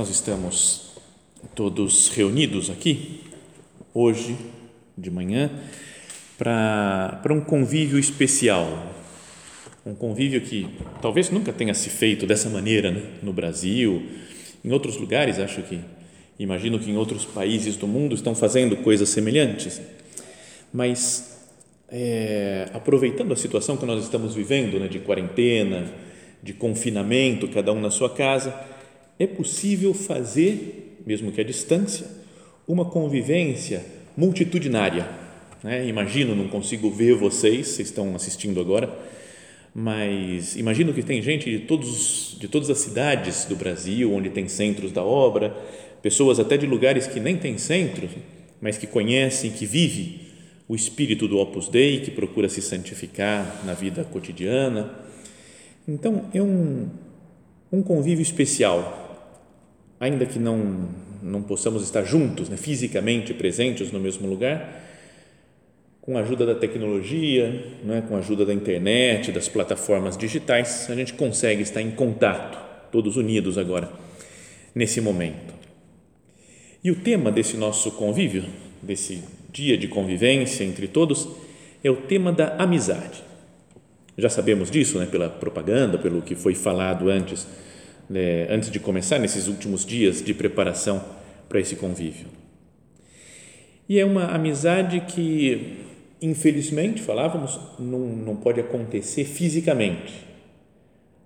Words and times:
Nós 0.00 0.08
estamos 0.08 0.92
todos 1.54 2.08
reunidos 2.08 2.70
aqui 2.70 3.20
hoje 3.92 4.34
de 4.96 5.10
manhã 5.10 5.50
para 6.38 7.20
um 7.30 7.42
convívio 7.42 7.98
especial, 7.98 8.94
um 9.84 9.94
convívio 9.94 10.40
que 10.40 10.66
talvez 11.02 11.28
nunca 11.28 11.52
tenha 11.52 11.74
se 11.74 11.90
feito 11.90 12.26
dessa 12.26 12.48
maneira 12.48 12.90
né? 12.90 13.02
no 13.22 13.30
Brasil, 13.30 14.02
em 14.64 14.72
outros 14.72 14.96
lugares, 14.96 15.38
acho 15.38 15.60
que, 15.64 15.78
imagino 16.38 16.78
que 16.78 16.90
em 16.90 16.96
outros 16.96 17.26
países 17.26 17.76
do 17.76 17.86
mundo 17.86 18.14
estão 18.14 18.34
fazendo 18.34 18.78
coisas 18.78 19.10
semelhantes, 19.10 19.82
mas 20.72 21.46
é, 21.90 22.70
aproveitando 22.72 23.34
a 23.34 23.36
situação 23.36 23.76
que 23.76 23.84
nós 23.84 24.02
estamos 24.02 24.34
vivendo, 24.34 24.80
né, 24.80 24.88
de 24.88 24.98
quarentena, 25.00 25.92
de 26.42 26.54
confinamento, 26.54 27.46
cada 27.48 27.70
um 27.70 27.82
na 27.82 27.90
sua 27.90 28.08
casa, 28.08 28.69
é 29.20 29.26
possível 29.26 29.92
fazer, 29.92 30.98
mesmo 31.06 31.30
que 31.30 31.42
à 31.42 31.44
distância, 31.44 32.06
uma 32.66 32.86
convivência 32.86 33.84
multitudinária. 34.16 35.06
Né? 35.62 35.86
Imagino, 35.86 36.34
não 36.34 36.48
consigo 36.48 36.90
ver 36.90 37.14
vocês, 37.16 37.68
vocês 37.68 37.88
estão 37.88 38.16
assistindo 38.16 38.58
agora, 38.58 38.90
mas 39.74 40.56
imagino 40.56 40.94
que 40.94 41.02
tem 41.02 41.20
gente 41.20 41.50
de, 41.50 41.66
todos, 41.66 42.34
de 42.40 42.48
todas 42.48 42.70
as 42.70 42.78
cidades 42.78 43.44
do 43.44 43.54
Brasil, 43.54 44.10
onde 44.10 44.30
tem 44.30 44.48
centros 44.48 44.90
da 44.90 45.04
obra, 45.04 45.54
pessoas 46.00 46.40
até 46.40 46.56
de 46.56 46.64
lugares 46.64 47.06
que 47.06 47.20
nem 47.20 47.36
têm 47.36 47.58
centros, 47.58 48.10
mas 48.58 48.78
que 48.78 48.86
conhecem, 48.86 49.50
que 49.50 49.66
vivem 49.66 50.20
o 50.66 50.74
espírito 50.74 51.28
do 51.28 51.36
Opus 51.36 51.68
Dei, 51.68 52.00
que 52.00 52.10
procura 52.10 52.48
se 52.48 52.62
santificar 52.62 53.60
na 53.66 53.74
vida 53.74 54.02
cotidiana. 54.02 54.90
Então, 55.86 56.24
é 56.32 56.40
um, 56.40 56.88
um 57.70 57.82
convívio 57.82 58.22
especial 58.22 59.08
ainda 60.00 60.24
que 60.24 60.38
não, 60.38 60.88
não 61.22 61.42
possamos 61.42 61.82
estar 61.82 62.02
juntos, 62.02 62.48
né, 62.48 62.56
fisicamente 62.56 63.34
presentes 63.34 63.92
no 63.92 64.00
mesmo 64.00 64.26
lugar, 64.26 64.88
com 66.00 66.16
a 66.16 66.22
ajuda 66.22 66.46
da 66.46 66.54
tecnologia, 66.54 67.76
né, 67.84 68.02
com 68.08 68.16
a 68.16 68.18
ajuda 68.18 68.46
da 68.46 68.54
internet, 68.54 69.30
das 69.30 69.46
plataformas 69.46 70.16
digitais, 70.16 70.88
a 70.88 70.94
gente 70.94 71.12
consegue 71.12 71.62
estar 71.62 71.82
em 71.82 71.90
contato, 71.90 72.58
todos 72.90 73.18
unidos 73.18 73.58
agora, 73.58 73.90
nesse 74.74 75.02
momento. 75.02 75.54
E 76.82 76.90
o 76.90 76.96
tema 76.96 77.30
desse 77.30 77.58
nosso 77.58 77.90
convívio, 77.90 78.44
desse 78.82 79.22
dia 79.52 79.76
de 79.76 79.86
convivência 79.86 80.64
entre 80.64 80.88
todos, 80.88 81.28
é 81.84 81.90
o 81.90 81.96
tema 81.96 82.32
da 82.32 82.56
amizade. 82.56 83.22
Já 84.16 84.30
sabemos 84.30 84.70
disso, 84.70 84.98
né, 84.98 85.04
pela 85.04 85.28
propaganda, 85.28 85.98
pelo 85.98 86.22
que 86.22 86.34
foi 86.34 86.54
falado 86.54 87.10
antes 87.10 87.46
né, 88.10 88.48
antes 88.50 88.72
de 88.72 88.80
começar, 88.80 89.20
nesses 89.20 89.46
últimos 89.46 89.86
dias 89.86 90.20
de 90.20 90.34
preparação 90.34 91.00
para 91.48 91.60
esse 91.60 91.76
convívio. 91.76 92.26
E 93.88 94.00
é 94.00 94.04
uma 94.04 94.26
amizade 94.26 95.00
que, 95.02 95.78
infelizmente, 96.20 97.00
falávamos, 97.00 97.58
não, 97.78 98.00
não 98.00 98.34
pode 98.36 98.60
acontecer 98.60 99.24
fisicamente, 99.24 100.26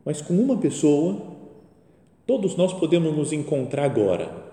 mas 0.05 0.21
com 0.21 0.35
uma 0.35 0.59
pessoa, 0.59 1.35
todos 2.27 2.55
nós 2.55 2.75
podemos 2.75 3.17
nos 3.17 3.33
encontrar 3.33 3.85
agora. 3.85 4.45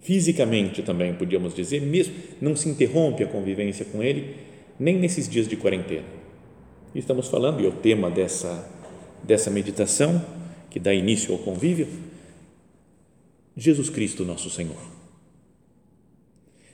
Fisicamente 0.00 0.82
também, 0.82 1.14
podíamos 1.14 1.54
dizer, 1.54 1.80
mesmo 1.80 2.14
não 2.40 2.56
se 2.56 2.68
interrompe 2.68 3.22
a 3.22 3.28
convivência 3.28 3.84
com 3.84 4.02
ele, 4.02 4.34
nem 4.78 4.96
nesses 4.98 5.28
dias 5.28 5.46
de 5.46 5.56
quarentena. 5.56 6.06
Estamos 6.92 7.28
falando, 7.28 7.60
e 7.60 7.66
é 7.66 7.68
o 7.68 7.72
tema 7.72 8.10
dessa, 8.10 8.68
dessa 9.22 9.50
meditação, 9.50 10.20
que 10.70 10.78
dá 10.78 10.92
início 10.92 11.32
ao 11.32 11.38
convívio, 11.38 11.88
Jesus 13.56 13.90
Cristo, 13.90 14.24
nosso 14.24 14.50
Senhor. 14.50 14.76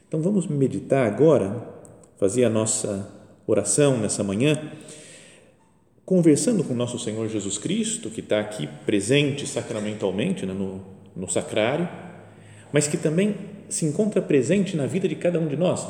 Então 0.07 0.21
vamos 0.21 0.47
meditar 0.47 1.07
agora, 1.07 1.67
fazer 2.19 2.45
a 2.45 2.51
nossa 2.51 3.11
oração 3.47 3.99
nessa 3.99 4.23
manhã, 4.23 4.73
conversando 6.05 6.63
com 6.63 6.75
nosso 6.75 6.99
Senhor 6.99 7.29
Jesus 7.29 7.57
Cristo, 7.57 8.11
que 8.11 8.21
está 8.21 8.39
aqui 8.39 8.69
presente 8.85 9.47
sacramentalmente 9.47 10.45
né, 10.45 10.53
no, 10.53 10.83
no 11.17 11.29
sacrário, 11.31 11.89
mas 12.73 12.87
que 12.87 12.97
também 12.97 13.35
se 13.69 13.87
encontra 13.87 14.21
presente 14.21 14.77
na 14.77 14.87
vida 14.87 15.09
de 15.09 15.17
cada 15.17 15.39
um 15.39 15.49
de 15.49 15.57
nós. 15.57 15.87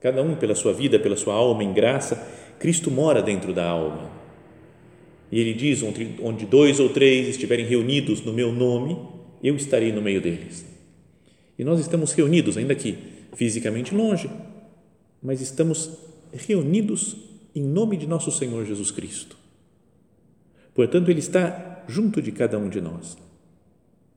Cada 0.00 0.22
um 0.22 0.34
pela 0.36 0.54
sua 0.54 0.72
vida, 0.72 0.98
pela 0.98 1.16
sua 1.16 1.34
alma 1.34 1.62
em 1.62 1.72
graça, 1.72 2.16
Cristo 2.58 2.90
mora 2.90 3.22
dentro 3.22 3.52
da 3.52 3.68
alma 3.68 4.17
e 5.30 5.40
ele 5.40 5.54
diz: 5.54 5.82
onde, 5.82 6.46
dois 6.46 6.80
ou 6.80 6.88
três 6.88 7.28
estiverem 7.28 7.66
reunidos 7.66 8.22
no 8.22 8.32
meu 8.32 8.52
nome, 8.52 8.98
eu 9.42 9.56
estarei 9.56 9.92
no 9.92 10.02
meio 10.02 10.20
deles. 10.20 10.64
E 11.58 11.64
nós 11.64 11.80
estamos 11.80 12.12
reunidos, 12.12 12.56
ainda 12.56 12.74
que 12.74 12.96
fisicamente 13.34 13.94
longe, 13.94 14.30
mas 15.22 15.40
estamos 15.40 15.90
reunidos 16.32 17.16
em 17.54 17.62
nome 17.62 17.96
de 17.96 18.06
nosso 18.06 18.30
Senhor 18.30 18.64
Jesus 18.64 18.90
Cristo. 18.90 19.36
Portanto, 20.74 21.10
Ele 21.10 21.18
está 21.18 21.84
junto 21.88 22.22
de 22.22 22.30
cada 22.30 22.58
um 22.58 22.68
de 22.68 22.80
nós. 22.80 23.18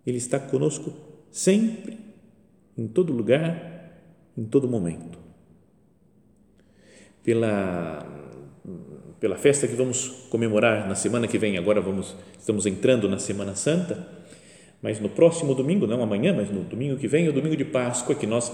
Ele 0.06 0.18
está 0.18 0.40
conosco 0.40 0.94
sempre, 1.32 1.98
em 2.78 2.88
todo 2.88 3.12
lugar, 3.12 4.00
em 4.38 4.44
todo 4.44 4.68
momento. 4.68 5.18
Pela 7.24 8.21
pela 9.22 9.38
festa 9.38 9.68
que 9.68 9.76
vamos 9.76 10.08
comemorar 10.32 10.90
na 10.90 10.96
semana 10.96 11.28
que 11.28 11.38
vem. 11.38 11.56
Agora 11.56 11.80
vamos, 11.80 12.16
estamos 12.40 12.66
entrando 12.66 13.08
na 13.08 13.20
Semana 13.20 13.56
Santa, 13.56 14.06
mas 14.82 15.00
no 15.00 15.08
próximo 15.08 15.54
domingo, 15.54 15.86
não 15.86 16.02
amanhã, 16.02 16.34
mas 16.36 16.50
no 16.50 16.62
domingo 16.64 16.98
que 16.98 17.08
vem, 17.08 17.28
é 17.28 17.30
o 17.30 17.34
domingo 17.34 17.56
de 17.56 17.64
Páscoa, 17.64 18.16
que 18.16 18.26
nós, 18.26 18.52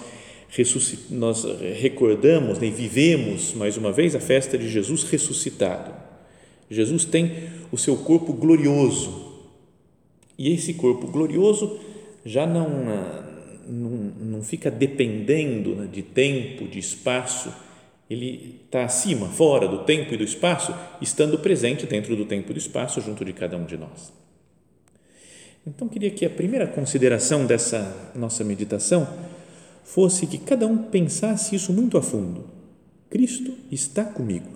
nós 1.09 1.45
recordamos 1.79 2.59
né, 2.59 2.67
e 2.67 2.69
vivemos 2.69 3.53
mais 3.53 3.77
uma 3.77 3.93
vez 3.93 4.13
a 4.13 4.19
festa 4.19 4.57
de 4.57 4.67
Jesus 4.67 5.03
ressuscitado. 5.03 5.93
Jesus 6.69 7.05
tem 7.05 7.31
o 7.71 7.77
seu 7.77 7.95
corpo 7.95 8.33
glorioso 8.33 9.25
e 10.37 10.53
esse 10.53 10.73
corpo 10.73 11.07
glorioso 11.07 11.79
já 12.25 12.45
não, 12.45 12.69
não, 13.65 13.89
não 14.19 14.43
fica 14.43 14.69
dependendo 14.69 15.75
né, 15.75 15.87
de 15.89 16.01
tempo, 16.01 16.67
de 16.67 16.77
espaço 16.77 17.53
ele 18.09 18.61
está 18.65 18.85
acima, 18.85 19.27
fora 19.27 19.67
do 19.67 19.83
tempo 19.83 20.13
e 20.13 20.17
do 20.17 20.23
espaço, 20.23 20.73
estando 21.01 21.37
presente 21.39 21.85
dentro 21.85 22.15
do 22.15 22.25
tempo 22.25 22.51
e 22.51 22.53
do 22.53 22.59
espaço, 22.59 23.01
junto 23.01 23.25
de 23.25 23.33
cada 23.33 23.57
um 23.57 23.65
de 23.65 23.77
nós. 23.77 24.13
Então, 25.65 25.89
queria 25.89 26.09
que 26.09 26.25
a 26.25 26.29
primeira 26.29 26.65
consideração 26.65 27.45
dessa 27.45 28.11
nossa 28.15 28.43
meditação 28.43 29.05
fosse 29.83 30.25
que 30.25 30.37
cada 30.37 30.65
um 30.65 30.77
pensasse 30.83 31.55
isso 31.55 31.73
muito 31.73 31.97
a 31.97 32.01
fundo. 32.01 32.49
Cristo 33.09 33.53
está 33.69 34.05
comigo. 34.05 34.49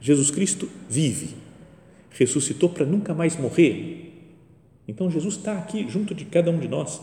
Jesus 0.00 0.30
Cristo 0.30 0.68
vive, 0.88 1.36
ressuscitou 2.10 2.68
para 2.68 2.84
nunca 2.84 3.14
mais 3.14 3.36
morrer. 3.36 4.12
Então, 4.88 5.08
Jesus 5.08 5.36
está 5.36 5.56
aqui 5.56 5.88
junto 5.88 6.12
de 6.12 6.24
cada 6.24 6.50
um 6.50 6.58
de 6.58 6.66
nós. 6.66 7.00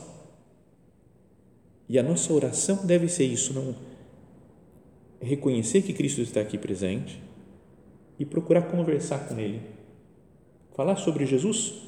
E 1.87 1.97
a 1.97 2.03
nossa 2.03 2.33
oração 2.33 2.85
deve 2.85 3.07
ser 3.07 3.25
isso, 3.25 3.53
não 3.53 3.92
reconhecer 5.23 5.81
que 5.81 5.93
Cristo 5.93 6.21
está 6.21 6.41
aqui 6.41 6.57
presente 6.57 7.21
e 8.19 8.25
procurar 8.25 8.63
conversar 8.63 9.27
com 9.27 9.39
Ele. 9.39 9.61
Falar 10.75 10.95
sobre 10.95 11.25
Jesus 11.25 11.83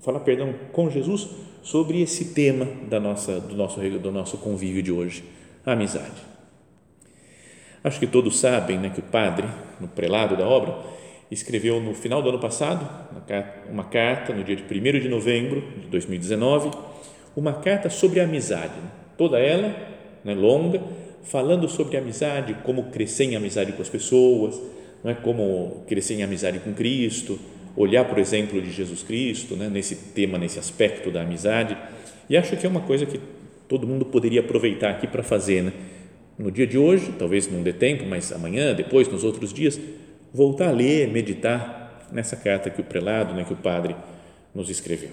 falar, 0.00 0.20
perdão, 0.20 0.54
com 0.72 0.90
Jesus 0.90 1.28
sobre 1.62 2.00
esse 2.00 2.32
tema 2.32 2.66
da 2.88 2.98
nossa, 2.98 3.38
do, 3.38 3.54
nosso, 3.54 3.80
do 3.80 4.10
nosso 4.10 4.38
convívio 4.38 4.82
de 4.82 4.90
hoje, 4.90 5.22
a 5.64 5.72
amizade. 5.72 6.30
Acho 7.84 8.00
que 8.00 8.06
todos 8.06 8.38
sabem 8.38 8.78
né, 8.78 8.90
que 8.90 9.00
o 9.00 9.04
padre, 9.04 9.46
no 9.78 9.88
prelado 9.88 10.36
da 10.36 10.46
obra, 10.46 10.78
escreveu 11.30 11.80
no 11.80 11.94
final 11.94 12.22
do 12.22 12.28
ano 12.28 12.40
passado 12.40 12.88
uma 13.70 13.84
carta, 13.84 14.32
no 14.32 14.42
dia 14.42 14.56
de 14.56 14.62
1 14.62 15.00
de 15.00 15.08
novembro 15.08 15.62
de 15.80 15.86
2019, 15.88 16.70
uma 17.36 17.54
carta 17.54 17.88
sobre 17.88 18.20
a 18.20 18.24
amizade, 18.24 18.74
toda 19.16 19.38
ela 19.38 19.74
né, 20.24 20.34
longa, 20.34 20.82
falando 21.22 21.68
sobre 21.68 21.96
amizade, 21.96 22.56
como 22.64 22.84
crescer 22.84 23.24
em 23.24 23.36
amizade 23.36 23.72
com 23.72 23.82
as 23.82 23.88
pessoas, 23.88 24.60
não 25.02 25.10
é 25.10 25.14
como 25.14 25.84
crescer 25.86 26.14
em 26.14 26.22
amizade 26.22 26.58
com 26.60 26.72
Cristo, 26.72 27.38
olhar 27.76 28.04
por 28.04 28.18
exemplo 28.18 28.60
de 28.60 28.70
Jesus 28.70 29.02
Cristo, 29.02 29.56
né, 29.56 29.68
nesse 29.68 29.94
tema, 29.94 30.38
nesse 30.38 30.58
aspecto 30.58 31.10
da 31.10 31.22
amizade. 31.22 31.76
E 32.28 32.36
acho 32.36 32.56
que 32.56 32.66
é 32.66 32.68
uma 32.68 32.80
coisa 32.80 33.06
que 33.06 33.20
todo 33.68 33.86
mundo 33.86 34.04
poderia 34.04 34.40
aproveitar 34.40 34.90
aqui 34.90 35.06
para 35.06 35.22
fazer, 35.22 35.62
né? 35.62 35.72
No 36.38 36.50
dia 36.50 36.66
de 36.66 36.78
hoje, 36.78 37.12
talvez 37.18 37.50
não 37.50 37.62
dê 37.62 37.72
tempo, 37.72 38.04
mas 38.06 38.32
amanhã, 38.32 38.74
depois, 38.74 39.06
nos 39.08 39.24
outros 39.24 39.52
dias, 39.52 39.78
voltar 40.32 40.68
a 40.68 40.72
ler, 40.72 41.06
meditar 41.08 42.08
nessa 42.10 42.34
carta 42.34 42.70
que 42.70 42.80
o 42.80 42.84
prelado, 42.84 43.34
né, 43.34 43.44
que 43.44 43.52
o 43.52 43.56
padre 43.56 43.94
nos 44.54 44.70
escreveu. 44.70 45.10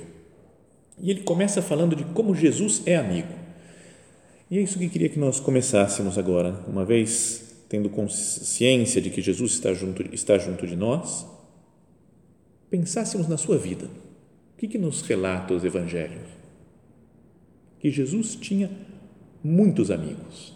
E 1.00 1.12
ele 1.12 1.22
começa 1.22 1.62
falando 1.62 1.96
de 1.96 2.04
como 2.06 2.34
Jesus 2.34 2.82
é 2.86 2.96
amigo. 2.96 3.28
E 4.50 4.58
é 4.58 4.62
isso 4.62 4.80
que 4.80 4.88
queria 4.88 5.10
que 5.10 5.20
nós 5.20 5.40
começássemos 5.40 6.18
agora, 6.18 6.64
uma 6.68 6.86
vez 6.86 7.66
tendo 7.68 7.90
consciência 7.90 9.02
de 9.02 9.10
que 9.10 9.22
Jesus 9.22 9.54
está 9.54 9.74
junto, 9.74 10.04
está 10.14 10.38
junto 10.38 10.66
de 10.66 10.76
nós, 10.76 11.28
pensássemos 12.70 13.28
na 13.28 13.38
sua 13.38 13.58
vida. 13.58 13.86
O 13.86 14.58
que, 14.58 14.68
que 14.68 14.78
nos 14.78 15.02
relata 15.02 15.54
os 15.54 15.64
evangelhos? 15.64 16.30
Que 17.80 17.92
Jesus 17.92 18.36
tinha 18.36 18.72
muitos 19.44 19.92
amigos. 19.92 20.54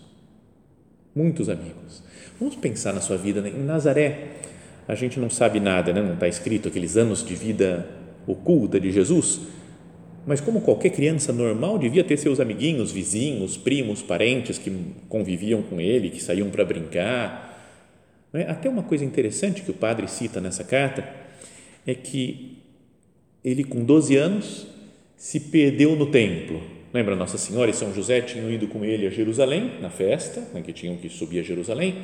Muitos 1.14 1.50
amigos. 1.50 2.02
Vamos 2.40 2.56
pensar 2.56 2.94
na 2.94 3.02
sua 3.02 3.18
vida. 3.18 3.42
Né? 3.42 3.50
Em 3.50 3.64
Nazaré, 3.64 4.38
a 4.88 4.96
gente 4.96 5.20
não 5.20 5.30
sabe 5.30 5.60
nada, 5.60 5.92
né? 5.94 6.02
não 6.02 6.14
está 6.14 6.28
escrito 6.28 6.70
aqueles 6.70 6.96
anos 6.96 7.24
de 7.26 7.36
vida 7.36 7.88
oculta 8.26 8.80
de 8.80 8.92
Jesus, 8.92 9.42
mas 10.26 10.40
como 10.40 10.62
qualquer 10.62 10.92
criança 10.92 11.34
normal, 11.34 11.80
devia 11.80 12.04
ter 12.04 12.18
seus 12.18 12.40
amiguinhos, 12.40 12.92
vizinhos, 12.92 13.58
primos, 13.58 14.02
parentes 14.02 14.58
que 14.58 14.72
conviviam 15.10 15.62
com 15.64 15.82
ele, 15.82 16.10
que 16.10 16.22
saíam 16.22 16.50
para 16.50 16.64
brincar. 16.64 17.50
É? 18.34 18.44
Até 18.44 18.70
uma 18.70 18.84
coisa 18.84 19.04
interessante 19.04 19.62
que 19.62 19.72
o 19.72 19.74
padre 19.74 20.08
cita 20.08 20.40
nessa 20.40 20.64
carta 20.64 21.04
é 21.86 21.96
que 21.96 22.60
ele, 23.44 23.64
com 23.64 23.84
12 23.84 24.16
anos, 24.16 24.68
se 25.18 25.40
perdeu 25.40 25.96
no 25.96 26.06
templo. 26.08 26.62
Lembra, 26.94 27.16
Nossa 27.16 27.38
Senhora 27.38 27.72
e 27.72 27.74
São 27.74 27.94
José 27.94 28.22
tinham 28.22 28.52
ido 28.52 28.68
com 28.68 28.86
ele 28.86 29.08
a 29.08 29.10
Jerusalém, 29.10 29.80
na 29.82 29.90
festa, 29.90 30.42
né, 30.54 30.62
que 30.62 30.74
tinham 30.74 30.98
que 30.98 31.10
subir 31.10 31.40
a 31.40 31.44
Jerusalém, 31.44 31.96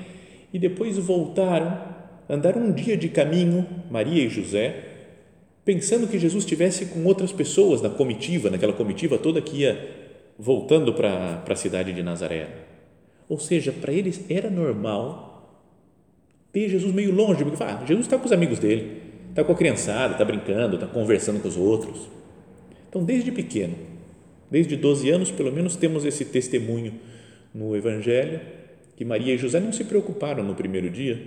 e 0.51 0.57
depois 0.57 0.97
voltaram, 0.97 1.77
andaram 2.29 2.61
um 2.61 2.71
dia 2.71 2.95
de 2.95 3.09
caminho, 3.09 3.67
Maria 3.91 4.23
e 4.23 4.29
José, 4.29 4.86
pensando 5.67 6.07
que 6.07 6.17
Jesus 6.17 6.45
estivesse 6.45 6.85
com 6.85 7.03
outras 7.03 7.33
pessoas 7.33 7.81
na 7.81 7.89
comitiva, 7.89 8.49
naquela 8.49 8.71
comitiva 8.71 9.17
toda 9.17 9.41
que 9.41 9.63
ia 9.63 9.77
voltando 10.39 10.93
para 10.93 11.43
a 11.45 11.55
cidade 11.57 11.91
de 11.91 12.01
Nazaré. 12.01 12.47
Ou 13.27 13.37
seja, 13.37 13.73
para 13.73 13.91
eles 13.91 14.23
era 14.29 14.49
normal 14.49 15.61
ter 16.53 16.69
Jesus 16.69 16.93
meio 16.93 17.13
longe, 17.13 17.43
porque 17.43 17.61
ah, 17.61 17.83
Jesus 17.85 18.05
está 18.05 18.17
com 18.17 18.25
os 18.25 18.31
amigos 18.31 18.59
dele, 18.59 19.01
está 19.29 19.43
com 19.43 19.51
a 19.51 19.55
criançada, 19.55 20.13
está 20.13 20.23
brincando, 20.23 20.75
está 20.75 20.87
conversando 20.87 21.41
com 21.41 21.49
os 21.49 21.57
outros. 21.57 22.07
Então, 22.87 23.03
desde 23.03 23.29
pequeno, 23.29 23.75
desde 24.49 24.77
12 24.77 25.09
anos, 25.09 25.31
pelo 25.31 25.51
menos, 25.51 25.75
temos 25.75 26.05
esse 26.05 26.23
testemunho 26.23 26.93
no 27.53 27.75
Evangelho 27.75 28.39
que 28.95 29.03
Maria 29.03 29.33
e 29.33 29.37
José 29.37 29.59
não 29.59 29.73
se 29.73 29.83
preocuparam 29.83 30.45
no 30.45 30.55
primeiro 30.55 30.89
dia, 30.89 31.21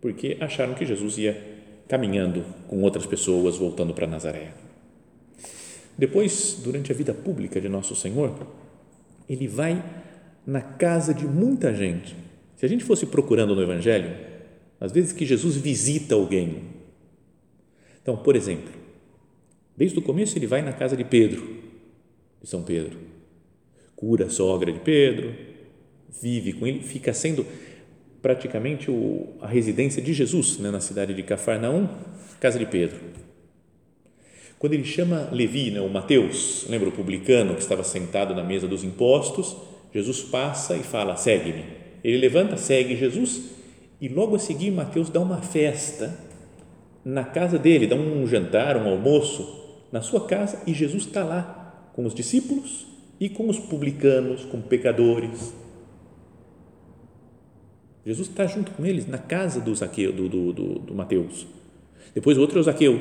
porque 0.00 0.38
acharam 0.40 0.72
que 0.72 0.86
Jesus 0.86 1.18
ia 1.18 1.53
caminhando 1.88 2.44
com 2.66 2.82
outras 2.82 3.06
pessoas, 3.06 3.56
voltando 3.56 3.94
para 3.94 4.06
Nazaré. 4.06 4.52
Depois, 5.96 6.60
durante 6.62 6.90
a 6.90 6.94
vida 6.94 7.14
pública 7.14 7.60
de 7.60 7.68
Nosso 7.68 7.94
Senhor, 7.94 8.34
ele 9.28 9.46
vai 9.46 9.82
na 10.46 10.60
casa 10.60 11.14
de 11.14 11.26
muita 11.26 11.74
gente. 11.74 12.16
Se 12.56 12.66
a 12.66 12.68
gente 12.68 12.84
fosse 12.84 13.06
procurando 13.06 13.54
no 13.54 13.62
Evangelho, 13.62 14.14
às 14.80 14.92
vezes 14.92 15.12
que 15.12 15.24
Jesus 15.24 15.56
visita 15.56 16.14
alguém. 16.14 16.62
Então, 18.02 18.16
por 18.16 18.36
exemplo, 18.36 18.72
desde 19.76 19.98
o 19.98 20.02
começo 20.02 20.36
ele 20.36 20.46
vai 20.46 20.62
na 20.62 20.72
casa 20.72 20.96
de 20.96 21.04
Pedro, 21.04 21.62
de 22.42 22.48
São 22.48 22.62
Pedro, 22.62 22.98
cura 23.94 24.26
a 24.26 24.30
sogra 24.30 24.72
de 24.72 24.80
Pedro, 24.80 25.34
vive 26.20 26.52
com 26.52 26.66
ele, 26.66 26.80
fica 26.80 27.12
sendo 27.12 27.46
praticamente 28.24 28.90
o, 28.90 29.34
a 29.42 29.46
residência 29.46 30.00
de 30.00 30.14
Jesus 30.14 30.56
né, 30.56 30.70
na 30.70 30.80
cidade 30.80 31.12
de 31.12 31.22
Cafarnaum, 31.22 31.86
casa 32.40 32.58
de 32.58 32.64
Pedro. 32.64 32.96
Quando 34.58 34.72
ele 34.72 34.86
chama 34.86 35.28
Levi, 35.30 35.70
né, 35.70 35.82
o 35.82 35.90
Mateus, 35.90 36.64
lembra 36.70 36.88
o 36.88 36.92
publicano 36.92 37.54
que 37.54 37.60
estava 37.60 37.84
sentado 37.84 38.34
na 38.34 38.42
mesa 38.42 38.66
dos 38.66 38.82
impostos? 38.82 39.54
Jesus 39.92 40.22
passa 40.22 40.74
e 40.74 40.82
fala: 40.82 41.16
segue-me. 41.16 41.64
Ele 42.02 42.16
levanta, 42.16 42.56
segue 42.56 42.96
Jesus 42.96 43.50
e 44.00 44.08
logo 44.08 44.36
a 44.36 44.38
seguir 44.38 44.70
Mateus 44.70 45.10
dá 45.10 45.20
uma 45.20 45.42
festa 45.42 46.18
na 47.04 47.24
casa 47.24 47.58
dele, 47.58 47.86
dá 47.86 47.94
um 47.94 48.26
jantar, 48.26 48.74
um 48.78 48.88
almoço 48.88 49.84
na 49.92 50.00
sua 50.00 50.26
casa 50.26 50.62
e 50.66 50.72
Jesus 50.72 51.04
está 51.04 51.22
lá 51.22 51.90
com 51.92 52.06
os 52.06 52.14
discípulos 52.14 52.86
e 53.20 53.28
com 53.28 53.50
os 53.50 53.58
publicanos, 53.58 54.46
com 54.46 54.62
pecadores 54.62 55.52
Jesus 58.04 58.28
está 58.28 58.46
junto 58.46 58.70
com 58.72 58.84
eles 58.84 59.06
na 59.06 59.18
casa 59.18 59.60
do 59.60 59.74
Zaqueu, 59.74 60.12
do, 60.12 60.28
do, 60.28 60.52
do, 60.52 60.78
do 60.80 60.94
Mateus. 60.94 61.46
Depois 62.14 62.36
o 62.36 62.40
outro 62.40 62.58
é 62.58 62.60
o 62.60 62.64
Zaqueu, 62.64 63.00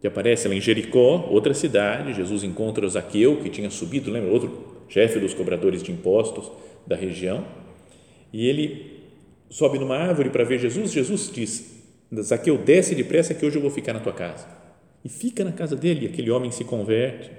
que 0.00 0.06
aparece 0.06 0.48
lá 0.48 0.54
em 0.54 0.60
Jericó, 0.60 1.28
outra 1.30 1.52
cidade. 1.52 2.14
Jesus 2.14 2.42
encontra 2.42 2.86
o 2.86 2.88
Zaqueu, 2.88 3.36
que 3.42 3.50
tinha 3.50 3.68
subido, 3.68 4.10
lembra? 4.10 4.30
Outro 4.30 4.84
chefe 4.88 5.18
dos 5.18 5.34
cobradores 5.34 5.82
de 5.82 5.92
impostos 5.92 6.50
da 6.86 6.96
região. 6.96 7.44
E 8.32 8.46
ele 8.46 9.02
sobe 9.50 9.78
numa 9.78 9.96
árvore 9.96 10.30
para 10.30 10.44
ver 10.44 10.58
Jesus. 10.58 10.92
Jesus 10.92 11.30
diz: 11.32 11.84
Zaqueu, 12.22 12.56
desce 12.56 12.94
depressa 12.94 13.34
que 13.34 13.44
hoje 13.44 13.56
eu 13.56 13.62
vou 13.62 13.70
ficar 13.70 13.92
na 13.92 14.00
tua 14.00 14.12
casa. 14.12 14.46
E 15.04 15.08
fica 15.08 15.44
na 15.44 15.52
casa 15.52 15.76
dele, 15.76 16.06
e 16.06 16.08
aquele 16.08 16.30
homem 16.30 16.50
se 16.50 16.64
converte. 16.64 17.30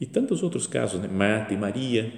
E 0.00 0.06
tantos 0.06 0.42
outros 0.42 0.66
casos, 0.66 1.00
né? 1.00 1.08
Marta 1.08 1.54
e 1.54 1.56
Maria, 1.56 2.12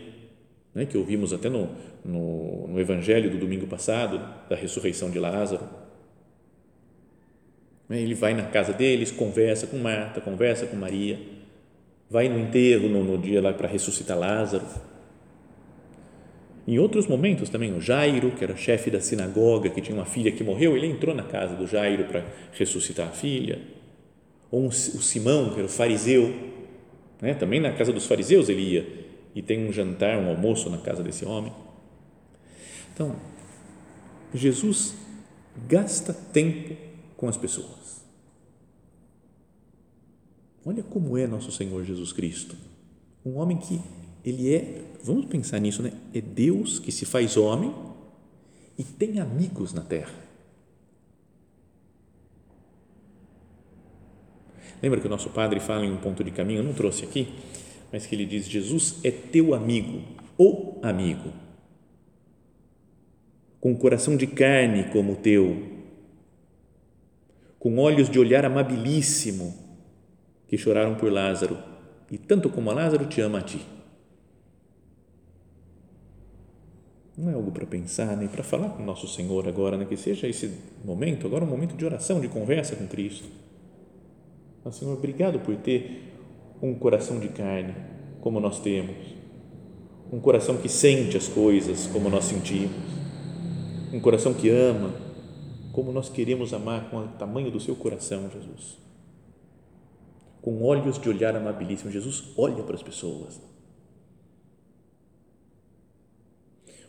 né, 0.74 0.84
que 0.84 0.98
ouvimos 0.98 1.32
até 1.32 1.48
no, 1.48 1.68
no, 2.04 2.66
no, 2.66 2.80
Evangelho 2.80 3.30
do 3.30 3.38
domingo 3.38 3.66
passado, 3.66 4.20
da 4.48 4.56
ressurreição 4.56 5.10
de 5.10 5.18
Lázaro. 5.18 5.62
Né, 7.88 8.00
ele 8.00 8.14
vai 8.14 8.34
na 8.34 8.42
casa 8.44 8.72
deles, 8.72 9.12
conversa 9.12 9.66
com 9.66 9.78
Marta, 9.78 10.20
conversa 10.20 10.66
com 10.66 10.76
Maria, 10.76 11.18
vai 12.10 12.28
no 12.28 12.38
enterro 12.38 12.88
no, 12.88 13.04
no 13.04 13.16
dia 13.16 13.40
lá 13.40 13.52
para 13.52 13.68
ressuscitar 13.68 14.18
Lázaro. 14.18 14.64
Em 16.66 16.78
outros 16.78 17.06
momentos 17.06 17.50
também, 17.50 17.72
o 17.74 17.80
Jairo, 17.80 18.30
que 18.32 18.42
era 18.42 18.56
chefe 18.56 18.90
da 18.90 18.98
sinagoga, 18.98 19.68
que 19.68 19.82
tinha 19.82 19.96
uma 19.96 20.06
filha 20.06 20.32
que 20.32 20.42
morreu, 20.42 20.76
ele 20.76 20.86
entrou 20.86 21.14
na 21.14 21.22
casa 21.22 21.54
do 21.54 21.66
Jairo 21.66 22.04
para 22.04 22.24
ressuscitar 22.52 23.08
a 23.08 23.12
filha. 23.12 23.60
Ou 24.50 24.66
o 24.66 24.72
Simão, 24.72 25.50
que 25.50 25.56
era 25.56 25.66
o 25.66 25.68
fariseu, 25.68 26.34
né? 27.20 27.34
também 27.34 27.60
na 27.60 27.72
casa 27.72 27.92
dos 27.92 28.06
fariseus 28.06 28.48
ele 28.48 28.62
ia 28.62 29.03
e 29.34 29.42
tem 29.42 29.68
um 29.68 29.72
jantar, 29.72 30.18
um 30.18 30.28
almoço 30.28 30.70
na 30.70 30.78
casa 30.78 31.02
desse 31.02 31.24
homem. 31.24 31.52
Então, 32.92 33.16
Jesus 34.32 34.94
gasta 35.68 36.12
tempo 36.12 36.76
com 37.16 37.28
as 37.28 37.36
pessoas. 37.36 38.04
Olha 40.64 40.82
como 40.82 41.18
é 41.18 41.26
nosso 41.26 41.52
Senhor 41.52 41.84
Jesus 41.84 42.12
Cristo. 42.12 42.56
Um 43.24 43.36
homem 43.36 43.56
que 43.58 43.80
ele 44.24 44.54
é, 44.54 44.82
vamos 45.02 45.26
pensar 45.26 45.58
nisso, 45.58 45.82
né? 45.82 45.92
É 46.14 46.20
Deus 46.20 46.78
que 46.78 46.90
se 46.90 47.04
faz 47.04 47.36
homem 47.36 47.74
e 48.78 48.82
tem 48.82 49.20
amigos 49.20 49.72
na 49.72 49.82
terra. 49.82 50.14
Lembra 54.82 55.00
que 55.00 55.06
o 55.06 55.10
nosso 55.10 55.30
padre 55.30 55.60
fala 55.60 55.84
em 55.84 55.92
um 55.92 55.96
ponto 55.96 56.22
de 56.22 56.30
caminho, 56.30 56.60
eu 56.60 56.64
não 56.64 56.74
trouxe 56.74 57.04
aqui, 57.04 57.32
mas 57.94 58.06
que 58.06 58.14
ele 58.16 58.26
diz: 58.26 58.48
Jesus 58.48 58.96
é 59.04 59.10
teu 59.12 59.54
amigo, 59.54 60.02
o 60.36 60.80
amigo, 60.82 61.32
com 63.60 63.72
coração 63.76 64.16
de 64.16 64.26
carne 64.26 64.90
como 64.90 65.12
o 65.12 65.16
teu, 65.16 65.62
com 67.56 67.78
olhos 67.78 68.10
de 68.10 68.18
olhar 68.18 68.44
amabilíssimo 68.44 69.54
que 70.48 70.58
choraram 70.58 70.96
por 70.96 71.12
Lázaro, 71.12 71.56
e 72.10 72.18
tanto 72.18 72.50
como 72.50 72.68
a 72.68 72.74
Lázaro 72.74 73.06
te 73.06 73.20
ama 73.20 73.38
a 73.38 73.42
ti. 73.42 73.64
Não 77.16 77.30
é 77.30 77.34
algo 77.34 77.52
para 77.52 77.64
pensar, 77.64 78.16
nem 78.16 78.26
para 78.26 78.42
falar 78.42 78.70
com 78.70 78.82
nosso 78.82 79.06
Senhor 79.06 79.46
agora, 79.46 79.76
né? 79.76 79.84
que 79.84 79.96
seja 79.96 80.26
esse 80.26 80.50
momento, 80.84 81.28
agora 81.28 81.44
um 81.44 81.48
momento 81.48 81.76
de 81.76 81.84
oração, 81.84 82.20
de 82.20 82.26
conversa 82.26 82.74
com 82.74 82.88
Cristo. 82.88 83.28
Mas, 84.64 84.74
Senhor, 84.74 84.94
obrigado 84.94 85.38
por 85.38 85.54
ter 85.54 86.13
um 86.62 86.74
coração 86.74 87.18
de 87.18 87.28
carne, 87.28 87.74
como 88.20 88.40
nós 88.40 88.60
temos, 88.60 88.96
um 90.12 90.20
coração 90.20 90.56
que 90.56 90.68
sente 90.68 91.16
as 91.16 91.28
coisas 91.28 91.86
como 91.86 92.08
nós 92.08 92.24
sentimos, 92.24 92.76
um 93.92 94.00
coração 94.00 94.32
que 94.32 94.48
ama, 94.48 94.94
como 95.72 95.92
nós 95.92 96.08
queremos 96.08 96.54
amar 96.54 96.88
com 96.90 96.98
o 96.98 97.08
tamanho 97.08 97.50
do 97.50 97.60
seu 97.60 97.74
coração, 97.74 98.30
Jesus. 98.30 98.78
Com 100.40 100.62
olhos 100.62 100.98
de 100.98 101.08
olhar 101.08 101.34
amabilíssimo, 101.34 101.90
Jesus 101.90 102.24
olha 102.36 102.62
para 102.62 102.76
as 102.76 102.82
pessoas. 102.82 103.40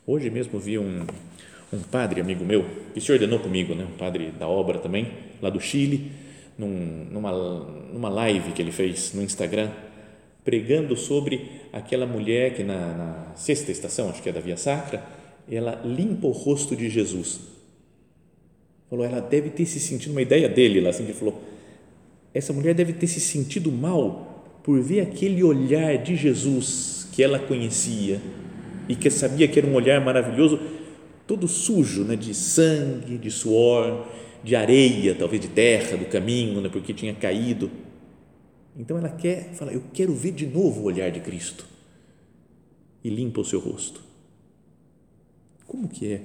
Hoje 0.06 0.30
mesmo 0.30 0.60
vi 0.60 0.78
um, 0.78 1.06
um 1.74 1.80
padre 1.80 2.22
amigo 2.22 2.46
meu 2.46 2.64
que 2.94 3.02
se 3.02 3.12
ordenou 3.12 3.40
comigo, 3.40 3.74
né? 3.74 3.86
um 3.86 3.98
padre 3.98 4.30
da 4.32 4.48
obra 4.48 4.78
também, 4.78 5.12
lá 5.42 5.50
do 5.50 5.60
Chile, 5.60 6.12
num, 6.58 7.08
numa, 7.12 7.32
numa 7.92 8.10
live 8.10 8.52
que 8.52 8.62
ele 8.62 8.72
fez 8.72 9.14
no 9.14 9.22
Instagram, 9.22 9.70
pregando 10.44 10.96
sobre 10.96 11.50
aquela 11.74 12.06
mulher 12.06 12.54
que 12.54 12.64
na, 12.64 12.94
na 12.94 13.36
sexta 13.36 13.72
estação, 13.72 14.10
acho 14.10 14.22
que 14.22 14.30
é 14.30 14.32
da 14.32 14.40
Via 14.40 14.58
Sacra, 14.58 15.04
ela 15.50 15.82
limpa 15.84 16.28
o 16.28 16.32
rosto 16.32 16.76
de 16.76 16.90
Jesus. 16.90 17.40
Falou, 18.90 19.06
ela 19.06 19.20
deve 19.20 19.50
ter 19.50 19.66
se 19.66 19.80
sentido, 19.80 20.12
uma 20.12 20.22
ideia 20.22 20.48
dele 20.48 20.80
lá, 20.80 20.90
assim, 20.90 21.04
ele 21.04 21.14
falou, 21.14 21.42
essa 22.34 22.54
mulher 22.54 22.74
deve 22.76 22.94
ter 22.94 23.08
se 23.08 23.20
sentido 23.20 23.72
mal 23.72 24.60
por 24.64 24.80
ver 24.82 25.02
aquele 25.02 25.44
olhar 25.44 25.98
de 25.98 26.16
Jesus 26.16 27.08
que 27.12 27.24
ela 27.24 27.40
conhecia 27.40 28.20
e 28.88 28.96
que 28.96 29.10
sabia 29.10 29.48
que 29.48 29.58
era 29.58 29.68
um 29.68 29.74
olhar 29.74 30.04
maravilhoso, 30.04 30.60
todo 31.26 31.48
sujo, 31.48 32.04
né, 32.04 32.16
de 32.16 32.34
sangue, 32.34 33.18
de 33.18 33.32
suor, 33.32 34.06
de 34.46 34.56
areia, 34.56 35.16
talvez 35.16 35.42
de 35.42 35.48
terra 35.48 35.98
do 35.98 36.06
caminho, 36.06 36.62
né, 36.62 36.70
porque 36.70 36.94
tinha 36.94 37.14
caído. 37.16 37.72
Então 38.78 38.96
ela 38.98 39.10
quer, 39.10 39.54
fala, 39.56 39.74
eu 39.74 39.84
quero 39.92 40.14
ver 40.14 40.34
de 40.34 40.46
novo 40.46 40.82
o 40.82 40.84
olhar 40.84 41.10
de 41.12 41.20
Cristo. 41.20 41.66
E 43.04 43.10
limpa 43.10 43.42
o 43.42 43.46
seu 43.46 43.60
rosto. 43.60 44.02
Como 45.66 45.88
que 45.88 46.14
é 46.14 46.22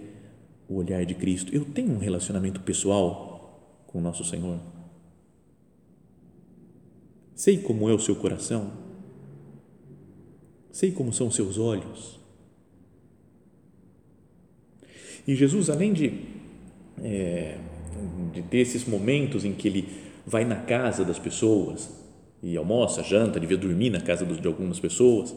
o 0.68 0.76
olhar 0.76 1.04
de 1.06 1.14
Cristo? 1.14 1.54
Eu 1.54 1.64
tenho 1.64 1.92
um 1.92 1.98
relacionamento 1.98 2.60
pessoal 2.60 3.84
com 3.86 3.98
o 3.98 4.02
nosso 4.02 4.22
Senhor. 4.22 4.58
Sei 7.34 7.58
como 7.58 7.88
é 7.88 7.94
o 7.94 7.98
seu 7.98 8.14
coração. 8.16 8.70
Sei 10.70 10.92
como 10.92 11.12
são 11.12 11.28
os 11.28 11.34
seus 11.34 11.56
olhos. 11.58 12.20
E 15.26 15.34
Jesus, 15.34 15.70
além 15.70 15.92
de 15.92 16.12
é, 17.02 17.58
de 18.32 18.42
ter 18.42 18.58
esses 18.58 18.84
momentos 18.84 19.44
em 19.44 19.52
que 19.52 19.68
ele 19.68 19.88
vai 20.26 20.44
na 20.44 20.56
casa 20.56 21.04
das 21.04 21.18
pessoas 21.18 21.90
e 22.42 22.56
almoça, 22.56 23.02
janta, 23.02 23.38
devia 23.38 23.56
dormir 23.56 23.90
na 23.90 24.00
casa 24.00 24.24
de 24.24 24.46
algumas 24.46 24.80
pessoas, 24.80 25.34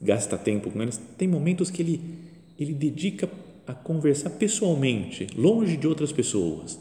gasta 0.00 0.36
tempo 0.36 0.70
com 0.70 0.82
eles. 0.82 1.00
Tem 1.16 1.26
momentos 1.26 1.70
que 1.70 1.82
ele, 1.82 2.00
ele 2.58 2.74
dedica 2.74 3.28
a 3.66 3.74
conversar 3.74 4.30
pessoalmente, 4.30 5.26
longe 5.36 5.76
de 5.76 5.86
outras 5.86 6.12
pessoas, 6.12 6.78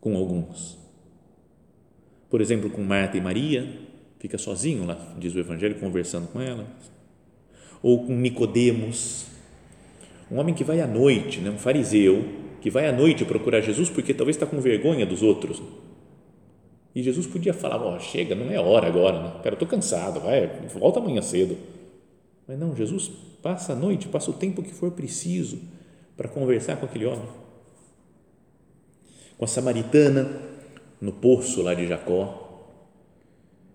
com 0.00 0.16
alguns. 0.16 0.78
Por 2.30 2.40
exemplo, 2.40 2.70
com 2.70 2.82
Marta 2.82 3.16
e 3.16 3.20
Maria, 3.20 3.68
fica 4.18 4.38
sozinho 4.38 4.84
lá, 4.84 5.14
diz 5.18 5.34
o 5.34 5.38
Evangelho, 5.38 5.78
conversando 5.78 6.28
com 6.28 6.40
ela. 6.40 6.66
Ou 7.82 8.06
com 8.06 8.16
Nicodemos, 8.16 9.26
um 10.30 10.38
homem 10.38 10.54
que 10.54 10.64
vai 10.64 10.80
à 10.80 10.86
noite, 10.86 11.40
né, 11.40 11.50
um 11.50 11.58
fariseu, 11.58 12.24
que 12.64 12.70
vai 12.70 12.88
à 12.88 12.92
noite 12.92 13.26
procurar 13.26 13.60
Jesus 13.60 13.90
porque 13.90 14.14
talvez 14.14 14.36
está 14.36 14.46
com 14.46 14.58
vergonha 14.58 15.04
dos 15.04 15.22
outros. 15.22 15.62
E 16.94 17.02
Jesus 17.02 17.26
podia 17.26 17.52
falar: 17.52 17.76
Ó, 17.76 17.94
oh, 17.94 18.00
chega, 18.00 18.34
não 18.34 18.50
é 18.50 18.58
hora 18.58 18.86
agora, 18.86 19.22
né? 19.22 19.32
cara, 19.42 19.54
estou 19.54 19.68
cansado, 19.68 20.18
vai, 20.18 20.46
volta 20.72 20.98
amanhã 20.98 21.20
cedo. 21.20 21.58
Mas 22.48 22.58
não, 22.58 22.74
Jesus 22.74 23.10
passa 23.42 23.74
a 23.74 23.76
noite, 23.76 24.08
passa 24.08 24.30
o 24.30 24.32
tempo 24.32 24.62
que 24.62 24.72
for 24.72 24.90
preciso 24.92 25.58
para 26.16 26.26
conversar 26.26 26.76
com 26.78 26.86
aquele 26.86 27.04
homem. 27.04 27.28
Com 29.36 29.44
a 29.44 29.48
samaritana 29.48 30.26
no 30.98 31.12
poço 31.12 31.60
lá 31.60 31.74
de 31.74 31.86
Jacó, 31.86 32.66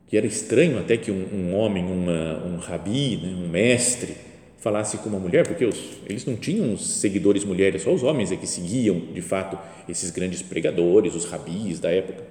que 0.08 0.18
era 0.18 0.26
estranho 0.26 0.80
até 0.80 0.98
que 0.98 1.12
um, 1.12 1.28
um 1.32 1.56
homem, 1.56 1.86
uma, 1.86 2.44
um 2.44 2.58
rabi, 2.58 3.18
né, 3.18 3.36
um 3.36 3.48
mestre, 3.50 4.16
falasse 4.60 4.98
com 4.98 5.10
uma 5.10 5.20
mulher, 5.20 5.48
porque 5.48 5.66
os, 5.66 5.98
eles 6.06 6.26
não 6.26 6.36
tinham 6.36 6.78
seguidores 6.78 7.44
mulheres, 7.46 7.82
só 7.84 7.94
os 7.94 8.04
homens 8.04 8.32
é 8.32 8.36
que 8.36 8.46
seguiam, 8.46 9.00
de 9.14 9.22
fato, 9.22 9.58
esses 9.88 10.12
grandes 10.12 10.42
pregadores, 10.42 11.16
os 11.16 11.26
rabis 11.26 11.80
da 11.80 11.90
época. 11.90 12.24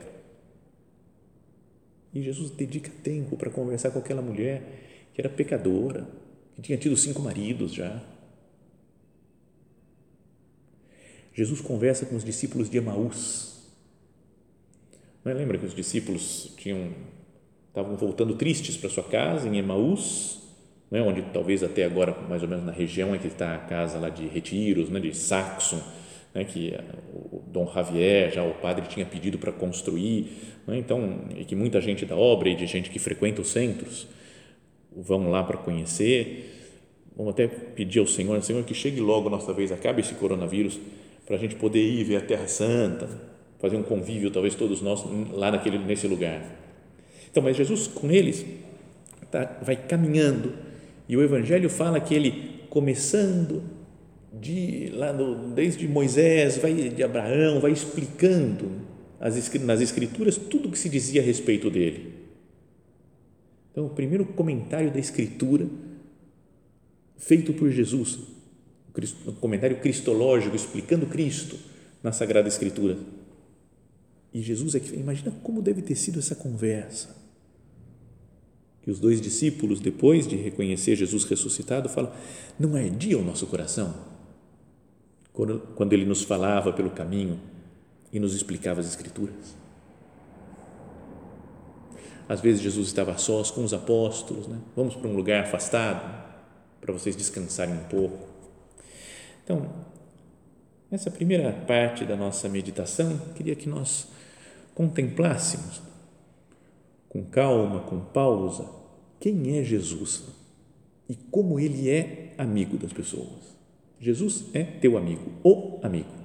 E 2.12 2.22
Jesus 2.22 2.50
dedica 2.50 2.90
tempo 3.02 3.36
para 3.36 3.50
conversar 3.50 3.90
com 3.90 3.98
aquela 3.98 4.22
mulher 4.22 4.62
que 5.14 5.20
era 5.20 5.28
pecadora, 5.28 6.06
que 6.56 6.62
tinha 6.62 6.78
tido 6.78 6.96
cinco 6.96 7.22
maridos 7.22 7.72
já. 7.72 8.02
Jesus 11.32 11.60
conversa 11.60 12.04
com 12.04 12.16
os 12.16 12.24
discípulos 12.24 12.68
de 12.68 12.78
Emaús. 12.78 13.68
Não 15.24 15.32
é? 15.32 15.34
Lembra 15.34 15.56
que 15.56 15.66
os 15.66 15.74
discípulos 15.74 16.52
tinham 16.56 16.92
estavam 17.68 17.96
voltando 17.96 18.34
tristes 18.34 18.76
para 18.76 18.90
sua 18.90 19.04
casa 19.04 19.46
em 19.46 19.56
Emaús 19.56 20.47
né, 20.90 21.02
onde 21.02 21.22
talvez 21.32 21.62
até 21.62 21.84
agora, 21.84 22.16
mais 22.28 22.42
ou 22.42 22.48
menos 22.48 22.64
na 22.64 22.72
região 22.72 23.14
em 23.14 23.18
que 23.18 23.26
está 23.26 23.54
a 23.54 23.58
casa 23.58 23.98
lá 23.98 24.08
de 24.08 24.26
Retiros, 24.26 24.88
né, 24.88 24.98
de 25.00 25.14
Saxon, 25.14 25.80
né, 26.34 26.44
que 26.44 26.74
o 27.12 27.42
Dom 27.46 27.70
Javier, 27.72 28.32
já 28.32 28.42
o 28.42 28.54
padre, 28.54 28.86
tinha 28.88 29.04
pedido 29.04 29.38
para 29.38 29.52
construir, 29.52 30.32
né, 30.66 30.78
então, 30.78 31.20
e 31.36 31.44
que 31.44 31.54
muita 31.54 31.80
gente 31.80 32.06
da 32.06 32.16
obra 32.16 32.48
e 32.48 32.54
de 32.54 32.66
gente 32.66 32.90
que 32.90 32.98
frequenta 32.98 33.42
os 33.42 33.48
centros 33.48 34.06
vão 34.96 35.30
lá 35.30 35.44
para 35.44 35.58
conhecer. 35.58 36.54
Vamos 37.16 37.32
até 37.32 37.46
pedir 37.46 37.98
ao 37.98 38.06
Senhor, 38.06 38.40
Senhor, 38.42 38.64
que 38.64 38.74
chegue 38.74 39.00
logo 39.00 39.28
nossa 39.28 39.52
vez, 39.52 39.72
acabe 39.72 40.00
esse 40.00 40.14
coronavírus, 40.14 40.78
para 41.26 41.36
a 41.36 41.38
gente 41.38 41.56
poder 41.56 41.82
ir 41.82 42.04
ver 42.04 42.16
a 42.16 42.20
Terra 42.22 42.48
Santa, 42.48 43.08
fazer 43.58 43.76
um 43.76 43.82
convívio, 43.82 44.30
talvez 44.30 44.54
todos 44.54 44.80
nós, 44.80 45.04
lá 45.32 45.50
naquele, 45.50 45.76
nesse 45.78 46.06
lugar. 46.06 46.42
Então, 47.30 47.42
mas 47.42 47.56
Jesus 47.56 47.86
com 47.86 48.10
eles 48.10 48.46
tá, 49.30 49.58
vai 49.60 49.76
caminhando 49.76 50.67
e 51.08 51.16
o 51.16 51.22
Evangelho 51.22 51.70
fala 51.70 51.98
que 52.00 52.14
ele, 52.14 52.60
começando 52.68 53.62
de, 54.32 54.90
lá 54.92 55.12
no, 55.12 55.54
desde 55.54 55.88
Moisés, 55.88 56.58
vai 56.58 56.74
de 56.90 57.02
Abraão, 57.02 57.60
vai 57.60 57.72
explicando 57.72 58.70
as, 59.18 59.52
nas 59.54 59.80
Escrituras 59.80 60.36
tudo 60.36 60.68
o 60.68 60.72
que 60.72 60.78
se 60.78 60.88
dizia 60.88 61.22
a 61.22 61.24
respeito 61.24 61.70
dele. 61.70 62.14
Então, 63.72 63.86
o 63.86 63.90
primeiro 63.90 64.24
comentário 64.26 64.90
da 64.90 64.98
Escritura 64.98 65.66
feito 67.16 67.52
por 67.52 67.70
Jesus, 67.70 68.18
o 69.26 69.32
comentário 69.32 69.80
cristológico 69.80 70.54
explicando 70.54 71.06
Cristo 71.06 71.56
na 72.02 72.12
Sagrada 72.12 72.48
Escritura. 72.48 72.98
E 74.32 74.42
Jesus 74.42 74.74
é 74.74 74.80
que 74.80 74.94
imagina 74.94 75.32
como 75.42 75.62
deve 75.62 75.80
ter 75.80 75.94
sido 75.94 76.18
essa 76.18 76.34
conversa 76.34 77.16
que 78.88 78.92
os 78.92 78.98
dois 78.98 79.20
discípulos, 79.20 79.80
depois 79.80 80.26
de 80.26 80.34
reconhecer 80.34 80.96
Jesus 80.96 81.24
ressuscitado, 81.24 81.90
falam: 81.90 82.10
Não 82.58 82.74
ardia 82.74 83.18
o 83.18 83.22
nosso 83.22 83.46
coração? 83.46 83.94
Quando, 85.30 85.60
quando 85.74 85.92
ele 85.92 86.06
nos 86.06 86.22
falava 86.22 86.72
pelo 86.72 86.88
caminho 86.88 87.38
e 88.10 88.18
nos 88.18 88.34
explicava 88.34 88.80
as 88.80 88.88
Escrituras. 88.88 89.54
Às 92.26 92.40
vezes 92.40 92.62
Jesus 92.62 92.86
estava 92.86 93.18
sós 93.18 93.50
com 93.50 93.62
os 93.62 93.74
apóstolos, 93.74 94.48
né? 94.48 94.58
vamos 94.74 94.94
para 94.94 95.06
um 95.06 95.14
lugar 95.14 95.44
afastado 95.44 96.24
para 96.80 96.90
vocês 96.90 97.14
descansarem 97.14 97.74
um 97.74 97.84
pouco. 97.90 98.26
Então, 99.44 99.70
essa 100.90 101.10
primeira 101.10 101.52
parte 101.52 102.06
da 102.06 102.16
nossa 102.16 102.48
meditação, 102.48 103.18
queria 103.36 103.54
que 103.54 103.68
nós 103.68 104.08
contemplássemos 104.74 105.82
com 107.06 107.22
calma, 107.24 107.80
com 107.80 108.00
pausa, 108.00 108.77
quem 109.20 109.58
é 109.58 109.64
Jesus 109.64 110.24
e 111.08 111.16
como 111.30 111.58
ele 111.58 111.88
é 111.88 112.34
amigo 112.38 112.76
das 112.76 112.92
pessoas. 112.92 113.56
Jesus 114.00 114.44
é 114.54 114.62
teu 114.62 114.96
amigo, 114.96 115.32
o 115.42 115.80
amigo. 115.82 116.18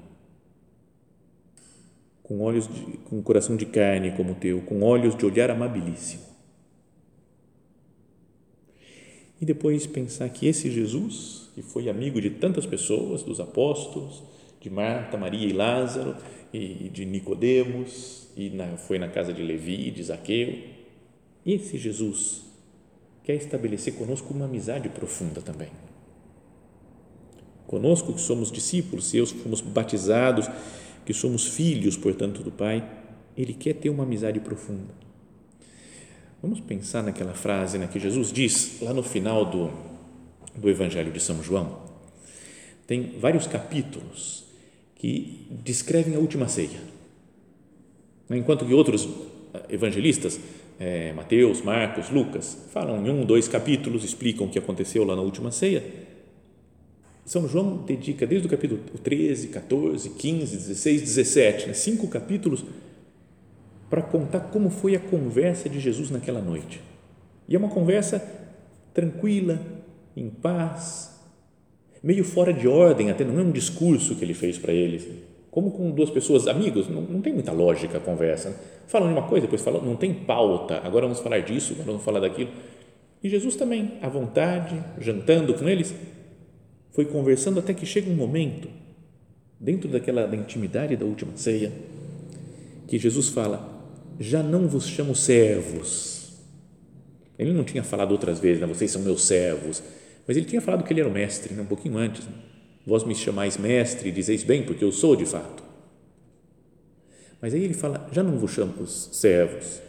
Com 2.21 2.41
olhos 2.41 2.67
de, 2.67 2.97
com 2.97 3.21
coração 3.21 3.55
de 3.55 3.65
carne 3.65 4.12
como 4.12 4.35
teu, 4.35 4.62
com 4.62 4.83
olhos 4.83 5.15
de 5.17 5.25
olhar 5.25 5.50
amabilíssimo. 5.50 6.23
E 9.41 9.45
depois 9.45 9.85
pensar 9.85 10.29
que 10.29 10.47
esse 10.47 10.71
Jesus, 10.71 11.50
que 11.53 11.62
foi 11.62 11.89
amigo 11.89 12.21
de 12.21 12.29
tantas 12.29 12.65
pessoas, 12.65 13.23
dos 13.23 13.39
apóstolos, 13.39 14.23
de 14.62 14.69
Marta, 14.69 15.17
Maria 15.17 15.47
e 15.47 15.51
Lázaro, 15.51 16.15
e 16.53 16.89
de 16.93 17.03
Nicodemos, 17.03 18.27
e 18.38 18.50
na, 18.51 18.77
foi 18.77 19.00
na 19.00 19.09
casa 19.09 19.33
de 19.33 19.41
Levi, 19.41 19.91
de 19.91 20.03
Zaqueu, 20.03 20.59
esse 21.45 21.77
Jesus 21.77 22.52
quer 23.24 23.36
estabelecer 23.36 23.94
conosco 23.94 24.34
uma 24.34 24.46
amizade 24.46 24.89
profunda 24.89 25.42
também. 25.42 25.70
Conosco 27.65 28.13
que 28.13 28.22
somos 28.22 28.51
discípulos, 28.51 29.08
seus 29.08 29.32
que 29.32 29.39
fomos 29.39 29.62
batizados, 29.62 30.50
que 31.06 31.13
somos 31.13 31.48
filhos, 31.48 31.98
portanto, 31.98 32.44
do 32.44 32.51
Pai, 32.51 32.88
Ele 33.36 33.53
quer 33.53 33.74
ter 33.74 33.89
uma 33.89 34.03
amizade 34.03 34.39
profunda. 34.39 34.94
Vamos 36.42 36.60
pensar 36.60 37.01
naquela 37.01 37.34
frase 37.34 37.77
né, 37.77 37.88
que 37.88 38.00
Jesus 38.00 38.32
diz 38.32 38.82
lá 38.82 38.94
no 38.94 39.01
final 39.01 39.46
do, 39.46 39.72
do 40.56 40.70
Evangelho 40.70 41.12
de 41.12 41.20
São 41.20 41.42
João. 41.42 41.82
Tem 42.86 43.18
vários 43.18 43.48
capítulos 43.48 44.44
que 44.96 45.48
descrevem 45.50 46.15
a 46.15 46.20
última 46.20 46.48
ceia. 46.48 46.82
Enquanto 48.30 48.65
que 48.65 48.74
outros 48.74 49.08
evangelistas, 49.70 50.39
é, 50.80 51.13
Mateus, 51.13 51.62
Marcos, 51.62 52.10
Lucas, 52.10 52.58
falam 52.72 53.06
em 53.06 53.10
um, 53.10 53.25
dois 53.25 53.48
capítulos, 53.48 54.03
explicam 54.03 54.48
o 54.48 54.50
que 54.50 54.60
aconteceu 54.60 55.03
lá 55.03 55.15
na 55.15 55.22
última 55.22 55.51
ceia. 55.51 55.84
São 57.25 57.48
João 57.48 57.77
dedica 57.77 58.27
desde 58.27 58.48
o 58.48 58.50
capítulo 58.50 58.82
13, 59.01 59.48
14, 59.48 60.10
15, 60.10 60.58
16, 60.58 61.01
17, 61.01 61.68
né, 61.68 61.74
cinco 61.74 62.08
capítulos 62.08 62.65
para 63.89 64.01
contar 64.01 64.42
como 64.42 64.70
foi 64.70 64.96
a 64.96 65.00
conversa 65.00 65.70
de 65.70 65.80
Jesus 65.80 66.10
naquela 66.10 66.42
noite. 66.42 66.82
E 67.48 67.56
é 67.56 67.60
uma 67.60 67.70
conversa 67.70 68.20
tranquila, 68.94 69.62
em 70.15 70.30
paz, 70.30 71.12
meio 72.01 72.24
fora 72.24 72.53
de 72.53 72.68
ordem, 72.68 73.10
até 73.10 73.24
não 73.24 73.39
é 73.39 73.44
um 73.44 73.51
discurso 73.51 74.15
que 74.15 74.25
ele 74.25 74.34
fez 74.34 74.58
para 74.58 74.74
eles. 74.74 75.08
Como 75.53 75.69
com 75.69 75.91
duas 75.91 76.10
pessoas, 76.10 76.48
amigos, 76.48 76.89
não, 76.89 77.01
não 77.01 77.22
tem 77.22 77.31
muita 77.31 77.51
lógica 77.51 78.00
a 78.00 78.01
conversa. 78.01 78.50
Né? 78.50 78.55
Falam 78.88 79.07
de 79.07 79.13
uma 79.13 79.27
coisa, 79.27 79.45
depois 79.45 79.62
falam, 79.62 79.83
não 79.83 79.95
tem 79.95 80.12
pauta, 80.12 80.81
agora 80.83 81.05
vamos 81.05 81.19
falar 81.19 81.41
disso, 81.41 81.74
agora 81.74 81.91
vamos 81.91 82.03
falar 82.03 82.22
daquilo. 82.22 82.50
E 83.24 83.29
Jesus 83.29 83.55
também, 83.55 83.91
à 84.01 84.10
vontade, 84.10 84.83
jantando 85.00 85.53
com 85.53 85.69
eles, 85.69 85.93
foi 86.91 87.05
conversando 87.05 87.60
até 87.60 87.72
que 87.72 87.86
chega 87.86 88.10
um 88.10 88.15
momento, 88.15 88.67
dentro 89.60 89.88
daquela 89.88 90.25
da 90.25 90.36
intimidade 90.36 90.95
da 90.95 91.05
última 91.05 91.33
ceia, 91.36 91.72
que 92.88 92.98
Jesus 92.98 93.29
fala: 93.29 93.93
já 94.19 94.41
não 94.41 94.67
vos 94.67 94.88
chamo 94.88 95.13
servos. 95.13 96.33
Ele 97.38 97.53
não 97.53 97.63
tinha 97.63 97.83
falado 97.83 98.12
outras 98.12 98.39
vezes, 98.39 98.60
né? 98.60 98.65
vocês 98.65 98.89
são 98.89 99.03
meus 99.03 99.24
servos, 99.24 99.83
mas 100.27 100.36
ele 100.36 100.48
tinha 100.48 100.62
falado 100.62 100.83
que 100.83 100.91
ele 100.91 101.01
era 101.01 101.10
o 101.10 101.13
mestre, 101.13 101.53
né? 101.53 101.62
um 101.62 101.67
pouquinho 101.67 101.95
antes. 101.95 102.25
Né? 102.25 102.33
Vós 102.85 103.03
me 103.03 103.15
chamais 103.15 103.57
mestre 103.57 104.09
e 104.09 104.11
dizeis 104.11 104.43
bem, 104.43 104.63
porque 104.63 104.83
eu 104.83 104.91
sou 104.91 105.15
de 105.15 105.25
fato. 105.25 105.63
Mas 107.41 107.53
aí 107.53 107.63
ele 107.63 107.73
fala: 107.73 108.07
já 108.11 108.21
não 108.21 108.37
vos 108.37 108.51
chamo 108.51 108.85
servos, 108.87 109.81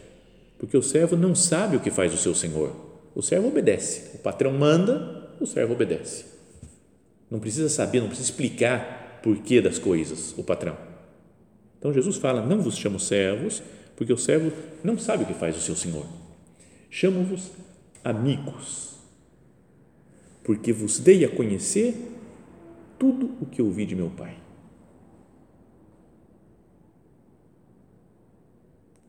porque 0.57 0.77
o 0.77 0.81
servo 0.81 1.15
não 1.15 1.35
sabe 1.35 1.77
o 1.77 1.79
que 1.79 1.91
faz 1.91 2.13
o 2.13 2.17
seu 2.17 2.33
senhor. 2.33 2.75
O 3.13 3.21
servo 3.21 3.47
obedece. 3.47 4.15
O 4.15 4.17
patrão 4.19 4.51
manda, 4.51 5.29
o 5.39 5.45
servo 5.45 5.73
obedece. 5.73 6.25
Não 7.29 7.39
precisa 7.39 7.69
saber, 7.69 8.01
não 8.01 8.07
precisa 8.07 8.29
explicar 8.29 9.19
porquê 9.23 9.61
das 9.61 9.79
coisas, 9.79 10.33
o 10.37 10.43
patrão. 10.43 10.77
Então 11.79 11.93
Jesus 11.93 12.17
fala: 12.17 12.45
não 12.45 12.61
vos 12.61 12.77
chamo 12.77 12.99
servos, 12.99 13.61
porque 13.95 14.13
o 14.13 14.17
servo 14.17 14.51
não 14.83 14.97
sabe 14.97 15.23
o 15.23 15.27
que 15.27 15.33
faz 15.33 15.57
o 15.57 15.61
seu 15.61 15.75
senhor. 15.75 16.05
Chamo-vos 16.89 17.51
amigos, 18.03 18.95
porque 20.43 20.71
vos 20.71 20.99
dei 20.99 21.25
a 21.25 21.29
conhecer 21.29 22.14
tudo 22.97 23.31
o 23.41 23.45
que 23.45 23.61
ouvi 23.61 23.85
de 23.85 23.95
meu 23.95 24.09
Pai. 24.09 24.37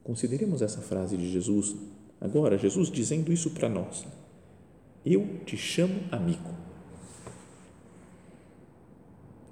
Consideremos 0.03 0.63
essa 0.63 0.81
frase 0.81 1.17
de 1.17 1.31
Jesus 1.31 1.75
agora, 2.21 2.57
Jesus 2.57 2.91
dizendo 2.91 3.33
isso 3.33 3.51
para 3.51 3.69
nós. 3.69 4.07
Eu 5.05 5.41
te 5.45 5.57
chamo 5.57 6.01
amigo. 6.13 6.55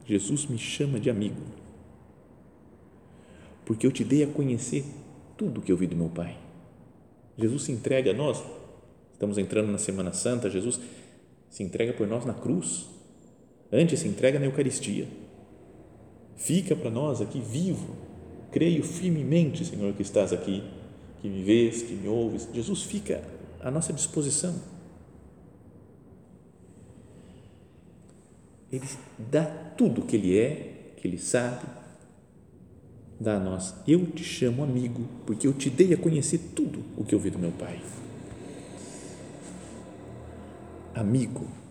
Jesus 0.07 0.47
me 0.47 0.59
chama 0.59 1.01
de 1.01 1.09
amigo, 1.09 1.41
porque 3.65 3.87
eu 3.87 3.91
te 3.91 4.05
dei 4.05 4.23
a 4.23 4.27
conhecer 4.27 4.85
tudo 5.37 5.63
que 5.63 5.73
eu 5.73 5.77
vi 5.77 5.87
do 5.87 5.97
meu 5.97 6.11
Pai. 6.11 6.37
Jesus 7.39 7.65
se 7.65 7.73
entrega 7.73 8.11
a 8.11 8.15
nós, 8.15 8.45
estamos 9.13 9.39
entrando 9.39 9.73
na 9.73 9.79
Semana 9.79 10.13
Santa, 10.13 10.51
Jesus 10.51 10.79
se 11.49 11.63
entrega 11.63 11.93
por 11.95 12.07
nós 12.07 12.25
na 12.27 12.35
cruz, 12.35 12.87
antes 13.73 14.01
se 14.01 14.09
entrega 14.09 14.39
na 14.39 14.47
Eucaristia, 14.47 15.07
fica 16.37 16.75
para 16.75 16.91
nós 16.91 17.21
aqui 17.21 17.41
vivo, 17.41 17.97
creio 18.51 18.83
firmemente, 18.83 19.65
Senhor, 19.65 19.93
que 19.95 20.03
estás 20.03 20.33
aqui, 20.33 20.63
que 21.21 21.29
me 21.29 21.43
vês, 21.43 21.83
que 21.83 21.95
me 21.95 22.09
ouves. 22.09 22.49
Jesus 22.53 22.83
fica 22.83 23.23
à 23.61 23.71
nossa 23.71 23.93
disposição. 23.93 24.55
Ele 28.71 28.87
dá 29.19 29.45
tudo 29.45 30.03
o 30.03 30.05
que 30.05 30.17
Ele 30.17 30.39
é, 30.39 30.93
que 30.97 31.07
Ele 31.07 31.19
sabe, 31.19 31.65
dá 33.19 33.37
a 33.37 33.41
nós. 33.41 33.75
Eu 33.87 34.07
te 34.07 34.23
chamo 34.25 34.63
amigo, 34.63 35.09
porque 35.25 35.47
eu 35.47 35.53
te 35.53 35.71
dei 35.71 35.95
a 35.95 35.97
conhecer 35.97 36.39
tudo 36.55 36.85
o 36.97 37.05
que 37.05 37.15
eu 37.15 37.19
vi 37.19 37.31
do 37.31 37.39
meu 37.39 37.53
Pai. 37.53 37.81
Amigo. 40.95 41.64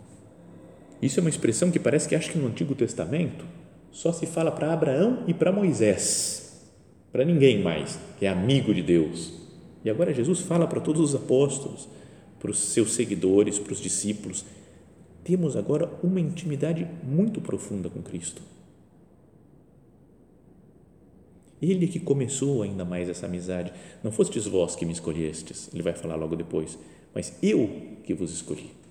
Isso 1.03 1.19
é 1.19 1.21
uma 1.21 1.29
expressão 1.29 1.69
que 1.69 1.79
parece 1.79 2.07
que 2.07 2.15
acho 2.15 2.31
que 2.31 2.37
no 2.37 2.47
Antigo 2.47 2.73
Testamento 2.73 3.45
só 3.91 4.13
se 4.13 4.25
fala 4.25 4.51
para 4.51 4.71
Abraão 4.71 5.25
e 5.27 5.33
para 5.33 5.51
Moisés, 5.51 6.65
para 7.11 7.25
ninguém 7.25 7.61
mais, 7.61 7.99
que 8.17 8.25
é 8.25 8.29
amigo 8.29 8.73
de 8.73 8.81
Deus. 8.81 9.33
E 9.83 9.89
agora 9.89 10.13
Jesus 10.13 10.39
fala 10.39 10.65
para 10.65 10.79
todos 10.79 11.01
os 11.01 11.13
apóstolos, 11.13 11.89
para 12.39 12.51
os 12.51 12.57
seus 12.57 12.93
seguidores, 12.93 13.59
para 13.59 13.73
os 13.73 13.81
discípulos. 13.81 14.45
Temos 15.25 15.57
agora 15.57 15.91
uma 16.01 16.21
intimidade 16.21 16.87
muito 17.03 17.41
profunda 17.41 17.89
com 17.89 18.01
Cristo 18.01 18.41
Ele 21.69 21.87
que 21.87 21.99
começou 21.99 22.61
ainda 22.61 22.83
mais 22.83 23.07
essa 23.07 23.25
amizade. 23.25 23.71
Não 24.03 24.11
fostes 24.11 24.45
vós 24.45 24.75
que 24.75 24.85
me 24.85 24.91
escolhestes, 24.91 25.69
ele 25.73 25.83
vai 25.83 25.93
falar 25.93 26.15
logo 26.15 26.35
depois, 26.35 26.77
mas 27.13 27.37
eu 27.41 27.69
que 28.03 28.13
vos 28.13 28.33
escolhi. 28.33 28.82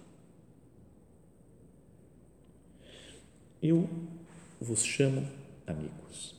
Eu 3.62 3.88
vos 4.60 4.84
chamo 4.84 5.26
amigos. 5.66 6.34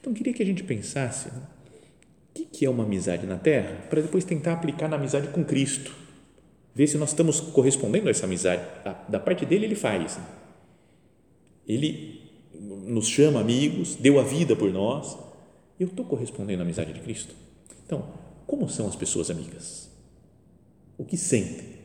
Então, 0.00 0.12
queria 0.12 0.32
que 0.32 0.42
a 0.42 0.46
gente 0.46 0.62
pensasse 0.62 1.28
né, 1.28 1.42
o 2.38 2.46
que 2.46 2.64
é 2.64 2.70
uma 2.70 2.84
amizade 2.84 3.26
na 3.26 3.36
Terra, 3.36 3.86
para 3.88 4.02
depois 4.02 4.24
tentar 4.24 4.52
aplicar 4.52 4.88
na 4.88 4.96
amizade 4.96 5.28
com 5.28 5.44
Cristo. 5.44 5.94
Ver 6.74 6.86
se 6.86 6.96
nós 6.96 7.10
estamos 7.10 7.40
correspondendo 7.40 8.08
a 8.08 8.10
essa 8.10 8.26
amizade. 8.26 8.62
Da 9.08 9.18
parte 9.18 9.44
dele, 9.44 9.64
ele 9.64 9.74
faz. 9.74 10.16
Né. 10.16 10.26
Ele 11.66 12.22
nos 12.54 13.08
chama 13.08 13.40
amigos, 13.40 13.96
deu 13.96 14.20
a 14.20 14.22
vida 14.22 14.54
por 14.54 14.72
nós 14.72 15.16
eu 15.78 15.86
estou 15.86 16.04
correspondendo 16.04 16.60
à 16.60 16.64
amizade 16.64 16.92
de 16.92 17.00
Cristo? 17.00 17.34
Então, 17.86 18.04
como 18.46 18.68
são 18.68 18.88
as 18.88 18.96
pessoas 18.96 19.30
amigas? 19.30 19.88
O 20.96 21.04
que 21.04 21.16
sentem? 21.16 21.78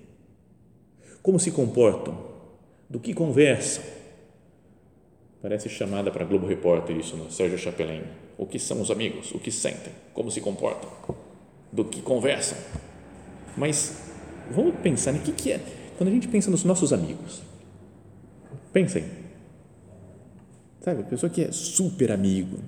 Como 1.21 1.39
se 1.39 1.51
comportam? 1.51 2.33
Do 2.89 2.99
que 2.99 3.13
conversam? 3.13 3.83
Parece 5.43 5.67
chamada 5.67 6.09
para 6.09 6.23
Globo 6.23 6.47
Repórter 6.47 6.95
isso, 6.95 7.17
no 7.17 7.29
Sérgio 7.29 7.57
Chapelin. 7.57 8.03
O 8.37 8.45
que 8.45 8.57
são 8.57 8.81
os 8.81 8.89
amigos? 8.89 9.31
O 9.31 9.39
que 9.39 9.51
sentem? 9.51 9.91
Como 10.13 10.31
se 10.31 10.39
comportam? 10.39 10.89
Do 11.69 11.83
que 11.83 12.01
conversam? 12.01 12.57
Mas 13.57 14.09
vamos 14.49 14.73
pensar, 14.75 15.11
o 15.11 15.15
né? 15.15 15.21
que, 15.21 15.33
que 15.33 15.51
é? 15.51 15.59
Quando 15.97 16.07
a 16.07 16.13
gente 16.13 16.29
pensa 16.29 16.49
nos 16.49 16.63
nossos 16.63 16.93
amigos, 16.93 17.41
pensem, 18.71 19.03
sabe, 20.79 21.01
a 21.01 21.03
pessoa 21.03 21.29
que 21.29 21.43
é 21.43 21.51
super 21.51 22.11
amigo, 22.11 22.59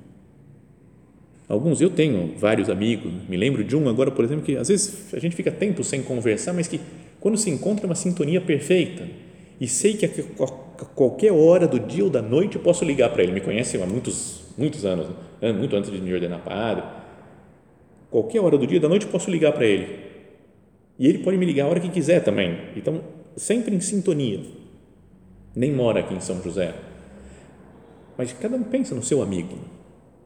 Alguns, 1.48 1.80
eu 1.80 1.92
tenho 1.92 2.36
vários 2.40 2.72
amigos, 2.72 3.14
me 3.30 3.38
lembro 3.38 3.64
de 3.64 3.76
um 3.76 3.88
agora, 3.88 4.10
por 4.10 4.26
exemplo, 4.26 4.44
que 4.44 4.58
às 4.58 4.68
vezes 4.68 5.14
a 5.14 5.20
gente 5.20 5.36
fica 5.36 5.52
tempo 5.52 5.84
sem 5.84 6.02
conversar, 6.02 6.54
mas 6.54 6.68
que 6.68 6.82
quando 7.20 7.38
se 7.38 7.52
encontra 7.52 7.86
uma 7.86 7.94
sintonia 7.94 8.42
perfeita 8.42 9.08
e 9.62 9.68
sei 9.68 9.94
que 9.96 10.08
a 10.08 10.10
qualquer 10.96 11.32
hora 11.32 11.68
do 11.68 11.80
dia 11.80 12.04
ou 12.04 12.10
da 12.10 12.22
noite 12.22 12.56
eu 12.56 12.62
posso 12.62 12.84
ligar 12.84 13.10
para 13.12 13.24
ele, 13.24 13.32
me 13.32 13.42
conhece 13.42 13.82
há 13.82 13.86
muitos, 13.86 14.44
muitos 14.58 14.86
anos, 14.86 15.08
né? 15.42 15.52
muito 15.52 15.76
antes 15.76 15.92
de 15.92 16.00
me 16.00 16.14
ordenar 16.14 16.44
padre, 16.44 16.84
qualquer 18.10 18.42
hora 18.42 18.58
do 18.58 18.68
dia 18.68 18.78
ou 18.78 18.82
da 18.82 18.90
noite 18.90 19.06
eu 19.06 19.12
posso 19.12 19.30
ligar 19.30 19.54
para 19.54 19.66
ele. 19.66 20.06
E 20.98 21.08
ele 21.08 21.20
pode 21.20 21.38
me 21.38 21.46
ligar 21.46 21.66
a 21.66 21.68
hora 21.70 21.80
que 21.80 21.90
quiser 21.90 22.24
também, 22.24 22.58
então 22.76 23.02
sempre 23.36 23.76
em 23.76 23.82
sintonia, 23.82 24.42
nem 25.56 25.72
mora 25.72 26.00
aqui 26.00 26.14
em 26.14 26.22
São 26.22 26.42
José, 26.42 26.74
mas 28.18 28.32
cada 28.34 28.56
um 28.56 28.64
pensa 28.64 28.96
no 28.96 29.04
seu 29.04 29.22
amigo, 29.22 29.58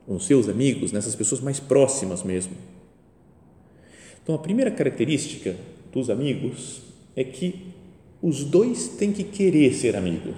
com 0.06 0.16
os 0.16 0.26
seus 0.26 0.48
amigos, 0.48 0.92
nessas 0.92 1.16
pessoas 1.16 1.42
mais 1.42 1.60
próximas 1.60 2.24
mesmo. 2.24 2.54
Então, 4.24 4.36
a 4.36 4.40
primeira 4.40 4.70
característica 4.70 5.56
dos 5.92 6.10
amigos 6.10 6.84
é 7.16 7.24
que 7.24 7.74
os 8.22 8.44
dois 8.44 8.90
têm 8.90 9.12
que 9.12 9.24
querer 9.24 9.74
ser 9.74 9.96
amigo. 9.96 10.34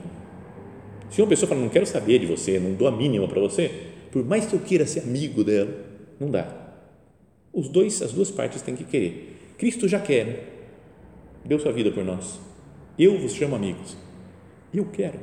Se 1.10 1.22
uma 1.22 1.28
pessoa 1.28 1.50
fala, 1.50 1.62
não 1.62 1.70
quero 1.70 1.86
saber 1.86 2.20
de 2.20 2.26
você, 2.26 2.60
não 2.60 2.74
dou 2.74 2.88
a 2.88 2.92
mínima 2.92 3.28
para 3.28 3.42
você, 3.42 3.70
por 4.12 4.24
mais 4.24 4.46
que 4.46 4.54
eu 4.54 4.60
queira 4.60 4.86
ser 4.86 5.02
amigo 5.02 5.44
dela, 5.44 5.74
não 6.20 6.30
dá. 6.30 6.76
Os 7.52 7.68
dois, 7.68 8.02
as 8.02 8.14
duas 8.14 8.32
partes 8.32 8.62
têm 8.62 8.76
que 8.76 8.84
querer. 8.84 9.56
Cristo 9.58 9.88
já 9.88 10.00
quer, 10.00 10.26
né? 10.26 10.40
deu 11.44 11.60
sua 11.60 11.72
vida 11.72 11.92
por 11.92 12.04
nós. 12.06 12.40
Eu 12.98 13.20
vos 13.20 13.34
chamo 13.34 13.56
amigos. 13.56 13.98
Eu 14.74 14.86
quero. 14.86 15.20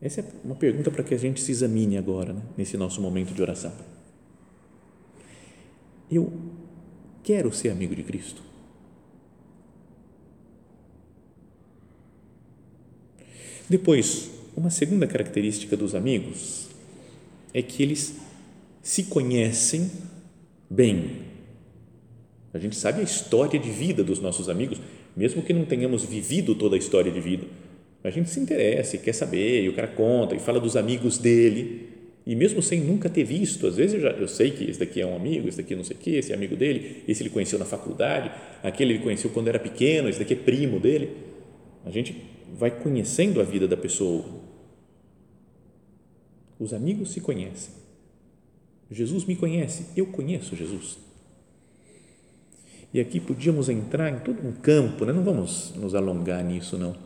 Essa 0.00 0.22
é 0.22 0.24
uma 0.42 0.54
pergunta 0.54 0.90
para 0.90 1.04
que 1.04 1.14
a 1.14 1.18
gente 1.18 1.40
se 1.40 1.52
examine 1.52 1.98
agora, 1.98 2.32
né? 2.32 2.42
nesse 2.56 2.76
nosso 2.76 3.00
momento 3.00 3.34
de 3.34 3.42
oração. 3.42 3.72
Eu 6.10 6.32
quero 7.22 7.52
ser 7.52 7.68
amigo 7.68 7.94
de 7.94 8.02
Cristo. 8.02 8.49
Depois, 13.70 14.28
uma 14.56 14.68
segunda 14.68 15.06
característica 15.06 15.76
dos 15.76 15.94
amigos 15.94 16.66
é 17.54 17.62
que 17.62 17.84
eles 17.84 18.16
se 18.82 19.04
conhecem 19.04 19.88
bem. 20.68 21.18
A 22.52 22.58
gente 22.58 22.74
sabe 22.74 23.00
a 23.00 23.04
história 23.04 23.60
de 23.60 23.70
vida 23.70 24.02
dos 24.02 24.18
nossos 24.18 24.48
amigos, 24.48 24.80
mesmo 25.16 25.40
que 25.40 25.52
não 25.52 25.64
tenhamos 25.64 26.04
vivido 26.04 26.56
toda 26.56 26.74
a 26.74 26.78
história 26.80 27.12
de 27.12 27.20
vida. 27.20 27.46
A 28.02 28.10
gente 28.10 28.28
se 28.28 28.40
interessa 28.40 28.96
e 28.96 28.98
quer 28.98 29.12
saber, 29.12 29.62
e 29.62 29.68
o 29.68 29.72
cara 29.72 29.86
conta 29.86 30.34
e 30.34 30.40
fala 30.40 30.58
dos 30.58 30.74
amigos 30.74 31.16
dele. 31.16 31.90
E 32.26 32.34
mesmo 32.34 32.60
sem 32.60 32.80
nunca 32.80 33.08
ter 33.08 33.22
visto, 33.22 33.68
às 33.68 33.76
vezes 33.76 33.94
eu, 33.94 34.00
já, 34.00 34.10
eu 34.10 34.26
sei 34.26 34.50
que 34.50 34.68
esse 34.68 34.80
daqui 34.80 35.00
é 35.00 35.06
um 35.06 35.14
amigo, 35.14 35.46
esse 35.46 35.58
daqui 35.58 35.76
não 35.76 35.84
sei 35.84 35.96
o 35.96 36.00
quê, 36.00 36.10
esse 36.16 36.32
é 36.32 36.34
amigo 36.34 36.56
dele, 36.56 37.04
esse 37.06 37.22
ele 37.22 37.30
conheceu 37.30 37.56
na 37.56 37.64
faculdade, 37.64 38.32
aquele 38.64 38.94
ele 38.94 39.02
conheceu 39.02 39.30
quando 39.30 39.46
era 39.46 39.60
pequeno, 39.60 40.08
esse 40.08 40.18
daqui 40.18 40.32
é 40.32 40.36
primo 40.36 40.80
dele. 40.80 41.10
A 41.84 41.90
gente 41.90 42.16
vai 42.56 42.70
conhecendo 42.70 43.40
a 43.40 43.44
vida 43.44 43.66
da 43.66 43.76
pessoa. 43.76 44.24
Os 46.58 46.72
amigos 46.72 47.12
se 47.12 47.20
conhecem. 47.20 47.74
Jesus 48.90 49.24
me 49.24 49.36
conhece, 49.36 49.86
eu 49.96 50.06
conheço 50.06 50.56
Jesus. 50.56 50.98
E 52.92 53.00
aqui 53.00 53.20
podíamos 53.20 53.68
entrar 53.68 54.10
em 54.10 54.18
todo 54.18 54.46
um 54.46 54.52
campo, 54.52 55.04
né? 55.04 55.12
não 55.12 55.22
vamos 55.22 55.72
nos 55.76 55.94
alongar 55.94 56.44
nisso, 56.44 56.76
não, 56.76 56.96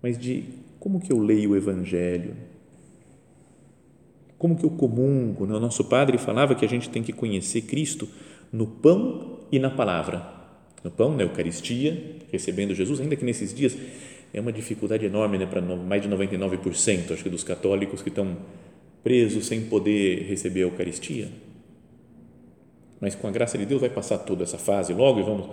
mas 0.00 0.16
de 0.16 0.44
como 0.78 1.00
que 1.00 1.12
eu 1.12 1.18
leio 1.18 1.50
o 1.50 1.56
Evangelho, 1.56 2.36
como 4.38 4.56
que 4.56 4.64
eu 4.64 4.70
comungo? 4.70 5.46
Né? 5.46 5.54
O 5.54 5.60
nosso 5.60 5.84
padre 5.84 6.18
falava 6.18 6.54
que 6.56 6.64
a 6.64 6.68
gente 6.68 6.90
tem 6.90 7.02
que 7.02 7.12
conhecer 7.12 7.62
Cristo 7.62 8.08
no 8.52 8.66
pão 8.66 9.38
e 9.52 9.58
na 9.60 9.70
palavra. 9.70 10.26
No 10.82 10.90
pão, 10.90 11.14
na 11.16 11.22
Eucaristia, 11.22 12.16
recebendo 12.32 12.74
Jesus, 12.74 13.00
ainda 13.00 13.14
que 13.14 13.24
nesses 13.24 13.54
dias 13.54 13.76
é 14.32 14.40
uma 14.40 14.52
dificuldade 14.52 15.04
enorme 15.04 15.38
né, 15.38 15.46
para 15.46 15.60
mais 15.60 16.02
de 16.02 16.08
99%, 16.08 17.12
acho 17.12 17.22
que 17.22 17.30
dos 17.30 17.44
católicos 17.44 18.00
que 18.00 18.08
estão 18.08 18.36
presos 19.02 19.46
sem 19.46 19.62
poder 19.62 20.26
receber 20.26 20.60
a 20.60 20.64
Eucaristia. 20.64 21.28
Mas 23.00 23.14
com 23.14 23.26
a 23.26 23.30
graça 23.30 23.58
de 23.58 23.66
Deus 23.66 23.80
vai 23.80 23.90
passar 23.90 24.18
toda 24.18 24.44
essa 24.44 24.58
fase 24.58 24.92
logo 24.92 25.20
e 25.20 25.22
vamos 25.22 25.48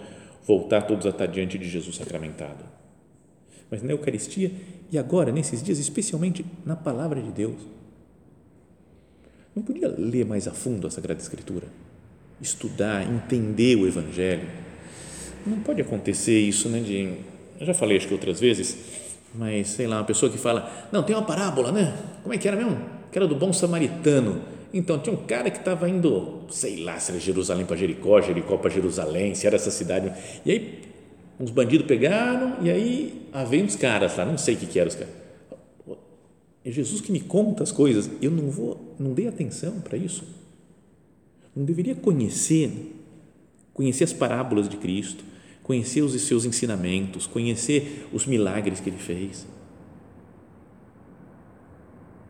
voltar 0.46 0.84
todos 0.84 1.06
a 1.06 1.10
estar 1.10 1.26
diante 1.26 1.58
de 1.58 1.68
Jesus 1.68 1.96
sacramentado. 1.96 2.63
Mas 3.70 3.82
na 3.82 3.92
Eucaristia 3.92 4.52
e 4.92 4.98
agora, 4.98 5.32
nesses 5.32 5.62
dias, 5.62 5.78
especialmente 5.78 6.46
na 6.65 6.76
palavra 6.76 7.22
de 7.22 7.32
Deus 7.32 7.80
não 9.56 9.63
podia 9.63 9.94
ler 9.98 10.26
mais 10.26 10.48
a 10.48 10.52
fundo 10.52 10.88
a 10.88 10.92
Sagrada 10.92 11.20
Escritura? 11.20 11.68
Estudar, 12.39 13.04
entender 13.04 13.76
o 13.76 13.88
Evangelho? 13.88 14.48
Não 15.46 15.60
pode 15.60 15.82
acontecer 15.82 16.39
isso, 16.39 16.70
né? 16.70 16.80
De, 16.80 17.13
eu 17.60 17.65
já 17.65 17.74
falei 17.74 17.98
acho 17.98 18.08
que 18.08 18.13
outras 18.13 18.39
vezes, 18.39 18.78
mas 19.36 19.69
sei 19.69 19.88
lá, 19.88 19.98
uma 19.98 20.04
pessoa 20.04 20.32
que 20.32 20.38
fala, 20.38 20.88
não, 20.91 21.04
tem 21.04 21.15
uma 21.15 21.26
parábola, 21.26 21.72
né? 21.72 21.95
Como 22.24 22.34
é 22.34 22.38
que 22.38 22.48
era 22.48 22.58
mesmo? 22.58 22.78
Que 23.12 23.17
era 23.17 23.28
do 23.28 23.36
bom 23.36 23.52
samaritano. 23.52 24.41
Então, 24.74 25.00
tinha 25.00 25.13
um 25.13 25.26
cara 25.26 25.50
que 25.50 25.58
estava 25.58 25.89
indo, 25.89 26.43
sei 26.50 26.84
lá, 26.84 27.00
se 27.00 27.12
era 27.12 27.19
Jerusalém 27.19 27.65
para 27.65 27.76
Jericó, 27.76 28.22
Jericó 28.22 28.58
para 28.58 28.69
Jerusalém, 28.69 29.34
se 29.34 29.48
era 29.48 29.56
essa 29.56 29.72
cidade. 29.72 30.13
E 30.45 30.52
aí, 30.52 30.80
uns 31.39 31.50
bandidos 31.50 31.88
pegaram, 31.88 32.58
e 32.62 32.69
aí, 32.69 33.28
havia 33.34 33.63
uns 33.63 33.76
caras 33.76 34.15
lá, 34.15 34.26
não 34.26 34.38
sei 34.38 34.54
o 34.54 34.58
que, 34.58 34.67
que 34.67 34.80
eram 34.80 34.89
os 34.89 34.95
caras 34.95 35.19
é 36.63 36.72
Jesus 36.72 37.02
que 37.02 37.12
me 37.12 37.19
conta 37.19 37.63
as 37.63 37.72
coisas. 37.72 38.10
Eu 38.22 38.32
não 38.32 38.50
vou, 38.50 38.95
não 39.00 39.13
dei 39.13 39.28
atenção 39.28 39.80
para 39.82 39.98
isso. 39.98 40.24
Não 41.56 41.65
deveria 41.65 41.95
conhecer, 41.95 42.95
conhecer 43.74 44.04
as 44.04 44.13
parábolas 44.13 44.69
de 44.69 44.78
Cristo, 44.78 45.24
conhecer 45.70 46.02
os 46.02 46.20
seus 46.20 46.46
ensinamentos, 46.46 47.28
conhecer 47.28 48.10
os 48.12 48.26
milagres 48.26 48.80
que 48.80 48.90
ele 48.90 48.98
fez. 48.98 49.46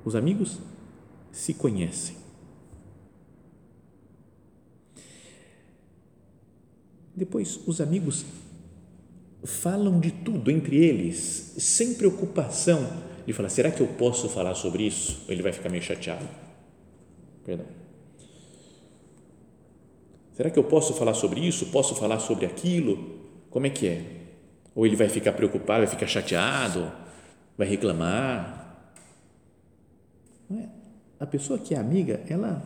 Os 0.04 0.14
amigos 0.14 0.58
se 1.32 1.54
conhecem. 1.54 2.18
Depois, 7.16 7.62
os 7.66 7.80
amigos 7.80 8.26
falam 9.46 10.02
de 10.02 10.12
tudo 10.12 10.52
entre 10.52 10.76
eles, 10.76 11.54
sem 11.60 11.94
preocupação 11.94 12.92
de 13.26 13.32
falar: 13.32 13.48
será 13.48 13.72
que 13.72 13.80
eu 13.80 13.88
posso 13.88 14.28
falar 14.28 14.54
sobre 14.54 14.84
isso? 14.86 15.24
Ele 15.30 15.42
vai 15.42 15.54
ficar 15.54 15.70
meio 15.70 15.82
chateado? 15.82 16.28
Perdão. 17.46 17.68
Será 20.34 20.50
que 20.50 20.60
eu 20.60 20.64
posso 20.66 20.94
falar 20.94 21.14
sobre 21.14 21.40
isso? 21.40 21.68
Posso 21.68 21.96
falar 21.96 22.20
sobre 22.20 22.46
aquilo? 22.46 23.19
Como 23.50 23.66
é 23.66 23.70
que 23.70 23.88
é? 23.88 24.04
Ou 24.76 24.86
ele 24.86 24.96
vai 24.96 25.10
ficar 25.10 25.34
preocupado, 25.34 25.80
vai 25.80 25.88
ficar 25.88 26.08
chateado, 26.08 26.92
vai 27.58 27.68
reclamar? 27.68 28.86
É? 30.52 30.64
A 31.20 31.26
pessoa 31.26 31.60
que 31.60 31.74
é 31.74 31.78
amiga, 31.78 32.22
ela 32.30 32.64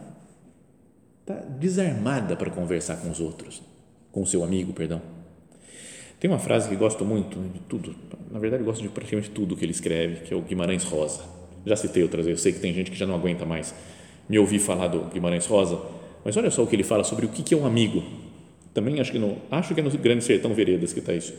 está 1.22 1.36
desarmada 1.36 2.36
para 2.36 2.52
conversar 2.52 2.98
com 2.98 3.10
os 3.10 3.20
outros, 3.20 3.62
com 4.12 4.22
o 4.22 4.28
seu 4.28 4.44
amigo, 4.44 4.74
perdão. 4.74 5.02
Tem 6.20 6.30
uma 6.30 6.40
frase 6.40 6.70
que 6.70 6.76
gosto 6.76 7.04
muito 7.04 7.38
né, 7.38 7.50
de 7.54 7.60
tudo, 7.62 7.96
na 8.32 8.40
verdade 8.40 8.64
gosto 8.64 8.82
de 8.82 8.90
praticamente 8.90 9.30
tudo 9.30 9.56
que 9.56 9.66
ele 9.66 9.72
escreve, 9.72 10.22
que 10.22 10.34
é 10.34 10.38
o 10.38 10.42
Guimarães 10.42 10.84
Rosa. 10.84 11.22
Já 11.66 11.76
citei 11.76 12.04
outras 12.04 12.26
vezes, 12.26 12.40
eu 12.40 12.44
sei 12.44 12.54
que 12.54 12.60
tem 12.60 12.74
gente 12.74 12.92
que 12.92 12.98
já 12.98 13.06
não 13.06 13.16
aguenta 13.16 13.46
mais 13.46 13.74
me 14.30 14.40
ouvir 14.40 14.60
falar 14.60 14.88
do 14.88 15.02
Guimarães 15.10 15.46
Rosa, 15.46 15.82
mas 16.24 16.38
olha 16.38 16.50
só 16.50 16.64
o 16.64 16.68
que 16.68 16.76
ele 16.76 16.84
fala 16.84 17.04
sobre 17.04 17.26
o 17.26 17.30
que 17.30 17.54
é 17.54 17.58
um 17.58 17.66
amigo. 17.66 18.04
Também 18.74 19.00
acho 19.00 19.12
que 19.12 19.20
no, 19.20 19.38
acho 19.52 19.74
que 19.74 19.80
é 19.80 19.84
no 19.84 19.92
Grande 19.92 20.24
Sertão 20.24 20.54
Veredas 20.54 20.94
que 20.94 21.00
está 21.00 21.14
isso. 21.14 21.34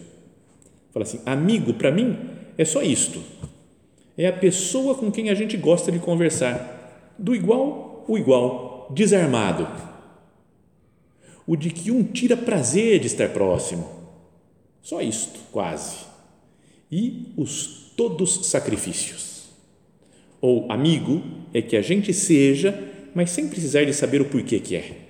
Fala 0.93 1.05
assim: 1.05 1.21
amigo 1.27 1.75
para 1.75 1.91
mim 1.91 2.17
é 2.57 2.65
só 2.65 2.83
isto. 2.83 3.21
É 4.17 4.29
a 4.29 4.33
pessoa 4.33 4.95
com 4.95 5.11
quem 5.11 5.31
a 5.31 5.35
gente 5.35 5.57
gosta 5.57 5.91
de 5.91 5.99
conversar, 5.99 7.13
do 7.19 7.35
igual 7.35 8.05
o 8.07 8.19
igual, 8.19 8.93
desarmado. 8.95 9.67
O 11.47 11.57
de 11.57 11.71
que 11.71 11.91
um 11.91 12.05
tira 12.05 12.37
prazer 12.37 13.01
de 13.01 13.07
estar 13.07 13.29
próximo 13.31 14.05
só 14.83 15.01
isto, 15.01 15.41
quase. 15.51 16.05
E 16.93 17.33
os 17.37 17.93
todos 17.97 18.47
sacrifícios. 18.47 19.45
Ou 20.41 20.71
amigo 20.71 21.23
é 21.55 21.63
que 21.63 21.77
a 21.77 21.83
gente 21.83 22.13
seja, 22.13 22.79
mas 23.15 23.31
sem 23.31 23.49
precisar 23.49 23.85
de 23.85 23.95
saber 23.95 24.21
o 24.21 24.27
porquê 24.27 24.61
que 24.61 24.77
é. 24.77 25.04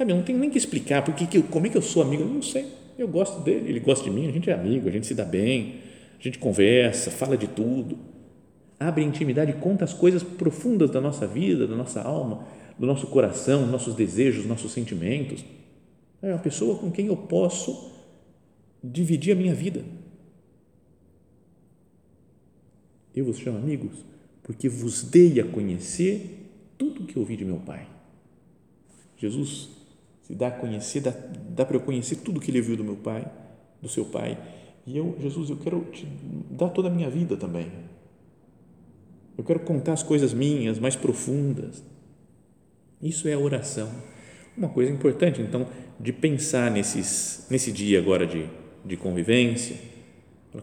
Sabe, 0.00 0.12
eu 0.12 0.16
não 0.16 0.22
tenho 0.22 0.38
nem 0.38 0.48
que 0.48 0.56
explicar 0.56 1.04
porque 1.04 1.26
que 1.26 1.42
como 1.42 1.66
é 1.66 1.68
que 1.68 1.76
eu 1.76 1.82
sou 1.82 2.02
amigo, 2.02 2.22
eu 2.22 2.26
não 2.26 2.40
sei. 2.40 2.66
Eu 2.96 3.06
gosto 3.06 3.42
dele, 3.42 3.68
ele 3.68 3.80
gosta 3.80 4.02
de 4.02 4.10
mim, 4.10 4.26
a 4.26 4.32
gente 4.32 4.48
é 4.48 4.54
amigo, 4.54 4.88
a 4.88 4.90
gente 4.90 5.06
se 5.06 5.14
dá 5.14 5.26
bem, 5.26 5.74
a 6.18 6.22
gente 6.22 6.38
conversa, 6.38 7.10
fala 7.10 7.36
de 7.36 7.46
tudo. 7.46 7.98
Abre 8.78 9.04
intimidade, 9.04 9.52
conta 9.52 9.84
as 9.84 9.92
coisas 9.92 10.22
profundas 10.22 10.88
da 10.88 11.02
nossa 11.02 11.26
vida, 11.26 11.66
da 11.66 11.76
nossa 11.76 12.00
alma, 12.00 12.46
do 12.78 12.86
nosso 12.86 13.08
coração, 13.08 13.66
nossos 13.66 13.94
desejos, 13.94 14.46
nossos 14.46 14.72
sentimentos. 14.72 15.44
É 16.22 16.28
uma 16.32 16.38
pessoa 16.38 16.78
com 16.78 16.90
quem 16.90 17.08
eu 17.08 17.16
posso 17.18 17.92
dividir 18.82 19.32
a 19.32 19.36
minha 19.36 19.54
vida. 19.54 19.84
Eu 23.14 23.26
vos 23.26 23.36
chamo 23.36 23.58
amigos 23.58 24.02
porque 24.42 24.66
vos 24.66 25.02
dei 25.02 25.38
a 25.40 25.44
conhecer 25.44 26.48
tudo 26.78 27.02
o 27.02 27.06
que 27.06 27.18
ouvi 27.18 27.36
de 27.36 27.44
meu 27.44 27.58
Pai. 27.58 27.86
Jesus 29.18 29.79
se 30.30 30.34
dá 30.36 30.48
a 30.48 30.50
conhecer, 30.50 31.00
dá, 31.00 31.12
dá 31.50 31.66
para 31.66 31.76
eu 31.76 31.80
conhecer 31.80 32.16
tudo 32.16 32.40
que 32.40 32.50
ele 32.50 32.60
viu 32.60 32.76
do 32.76 32.84
meu 32.84 32.96
Pai, 32.96 33.30
do 33.82 33.88
seu 33.88 34.04
Pai. 34.04 34.38
E 34.86 34.96
eu, 34.96 35.16
Jesus, 35.20 35.50
eu 35.50 35.56
quero 35.56 35.84
te 35.92 36.06
dar 36.50 36.68
toda 36.68 36.88
a 36.88 36.90
minha 36.90 37.10
vida 37.10 37.36
também. 37.36 37.70
Eu 39.36 39.44
quero 39.44 39.60
contar 39.60 39.94
as 39.94 40.02
coisas 40.02 40.32
minhas 40.32 40.78
mais 40.78 40.96
profundas. 40.96 41.82
Isso 43.02 43.26
é 43.26 43.32
a 43.32 43.38
oração. 43.38 43.90
Uma 44.56 44.68
coisa 44.68 44.92
importante, 44.92 45.40
então, 45.40 45.66
de 45.98 46.12
pensar 46.12 46.70
nesses, 46.70 47.46
nesse 47.50 47.72
dia 47.72 47.98
agora 47.98 48.26
de 48.26 48.48
de 48.84 48.96
convivência. 48.96 49.76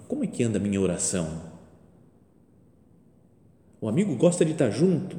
Como 0.08 0.23
é 0.23 0.27
que 0.27 0.43
anda 0.43 0.58
a 0.58 0.62
minha 0.62 0.80
oração? 0.82 1.58
O 3.80 3.88
amigo 3.88 4.15
gosta 4.15 4.43
de 4.43 4.51
estar 4.51 4.69
junto, 4.69 5.17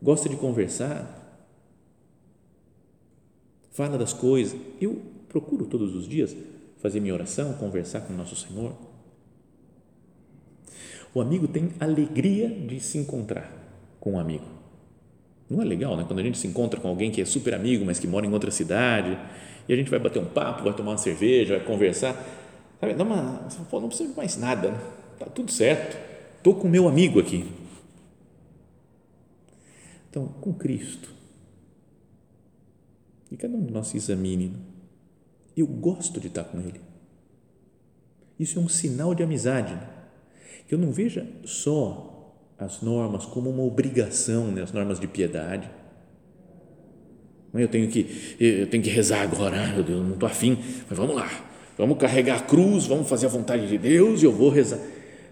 gosta 0.00 0.28
de 0.28 0.36
conversar, 0.36 1.23
fala 3.74 3.98
das 3.98 4.14
coisas. 4.14 4.58
Eu 4.80 5.02
procuro 5.28 5.66
todos 5.66 5.94
os 5.94 6.08
dias 6.08 6.34
fazer 6.78 7.00
minha 7.00 7.12
oração, 7.12 7.52
conversar 7.54 8.00
com 8.00 8.14
o 8.14 8.16
nosso 8.16 8.34
Senhor. 8.34 8.72
O 11.12 11.20
amigo 11.20 11.46
tem 11.46 11.70
alegria 11.78 12.48
de 12.48 12.80
se 12.80 12.96
encontrar 12.98 13.52
com 14.00 14.12
um 14.12 14.18
amigo. 14.18 14.44
Não 15.48 15.60
é 15.60 15.64
legal, 15.64 15.96
né? 15.96 16.04
Quando 16.06 16.18
a 16.20 16.22
gente 16.22 16.38
se 16.38 16.46
encontra 16.46 16.80
com 16.80 16.88
alguém 16.88 17.10
que 17.10 17.20
é 17.20 17.24
super 17.24 17.54
amigo, 17.54 17.84
mas 17.84 17.98
que 17.98 18.06
mora 18.06 18.26
em 18.26 18.32
outra 18.32 18.50
cidade 18.50 19.18
e 19.68 19.72
a 19.72 19.76
gente 19.76 19.90
vai 19.90 19.98
bater 19.98 20.20
um 20.20 20.26
papo, 20.26 20.64
vai 20.64 20.72
tomar 20.72 20.92
uma 20.92 20.98
cerveja, 20.98 21.56
vai 21.56 21.66
conversar. 21.66 22.14
Sabe, 22.80 22.94
dá 22.94 23.04
uma, 23.04 23.48
pô, 23.70 23.80
não 23.80 23.88
precisa 23.88 24.12
mais 24.14 24.36
nada, 24.36 24.70
né? 24.70 24.80
tá 25.18 25.26
tudo 25.26 25.52
certo. 25.52 25.96
Estou 26.36 26.54
com 26.54 26.68
meu 26.68 26.88
amigo 26.88 27.20
aqui. 27.20 27.46
Então, 30.10 30.26
com 30.26 30.52
Cristo, 30.52 31.13
que 33.34 33.42
cada 33.42 33.56
um 33.56 33.64
de 33.64 33.72
nós 33.72 33.88
se 33.88 33.96
examine. 33.96 34.52
Eu 35.56 35.66
gosto 35.66 36.20
de 36.20 36.28
estar 36.28 36.44
com 36.44 36.60
Ele. 36.60 36.80
Isso 38.38 38.58
é 38.58 38.62
um 38.62 38.68
sinal 38.68 39.14
de 39.14 39.22
amizade. 39.22 39.78
Que 40.66 40.74
eu 40.74 40.78
não 40.78 40.92
veja 40.92 41.26
só 41.44 42.34
as 42.58 42.80
normas 42.80 43.26
como 43.26 43.50
uma 43.50 43.62
obrigação, 43.62 44.50
né? 44.50 44.62
as 44.62 44.72
normas 44.72 44.98
de 44.98 45.06
piedade. 45.06 45.68
Eu 47.52 47.68
tenho 47.68 47.88
que, 47.88 48.36
eu 48.40 48.68
tenho 48.68 48.82
que 48.82 48.90
rezar 48.90 49.22
agora, 49.22 49.68
meu 49.68 49.84
Deus, 49.84 50.04
não 50.04 50.14
estou 50.14 50.28
afim, 50.28 50.58
mas 50.88 50.98
vamos 50.98 51.14
lá, 51.14 51.30
vamos 51.78 51.96
carregar 51.98 52.38
a 52.38 52.40
cruz, 52.40 52.86
vamos 52.86 53.08
fazer 53.08 53.26
a 53.26 53.28
vontade 53.28 53.68
de 53.68 53.78
Deus 53.78 54.22
e 54.22 54.24
eu 54.24 54.32
vou 54.32 54.50
rezar. 54.50 54.80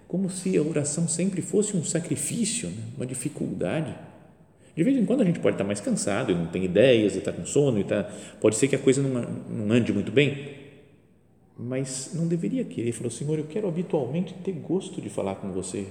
Como 0.06 0.30
se 0.30 0.56
a 0.56 0.62
oração 0.62 1.08
sempre 1.08 1.42
fosse 1.42 1.76
um 1.76 1.82
sacrifício, 1.82 2.68
né? 2.68 2.82
uma 2.96 3.06
dificuldade. 3.06 3.92
De 4.74 4.82
vez 4.82 4.96
em 4.96 5.04
quando 5.04 5.20
a 5.20 5.24
gente 5.24 5.38
pode 5.38 5.54
estar 5.54 5.64
mais 5.64 5.80
cansado 5.80 6.32
e 6.32 6.34
não 6.34 6.46
tem 6.46 6.64
ideias, 6.64 7.14
e 7.14 7.18
está 7.18 7.32
com 7.32 7.44
sono, 7.44 7.78
e 7.78 7.84
tá, 7.84 8.04
pode 8.40 8.56
ser 8.56 8.68
que 8.68 8.76
a 8.76 8.78
coisa 8.78 9.02
não, 9.02 9.20
não 9.20 9.74
ande 9.74 9.92
muito 9.92 10.10
bem, 10.10 10.54
mas 11.58 12.12
não 12.14 12.26
deveria 12.26 12.64
querer. 12.64 12.88
Ele 12.88 12.92
falou, 12.92 13.10
Senhor, 13.10 13.38
eu 13.38 13.46
quero 13.46 13.68
habitualmente 13.68 14.32
ter 14.34 14.52
gosto 14.52 15.00
de 15.00 15.10
falar 15.10 15.36
com 15.36 15.52
você. 15.52 15.86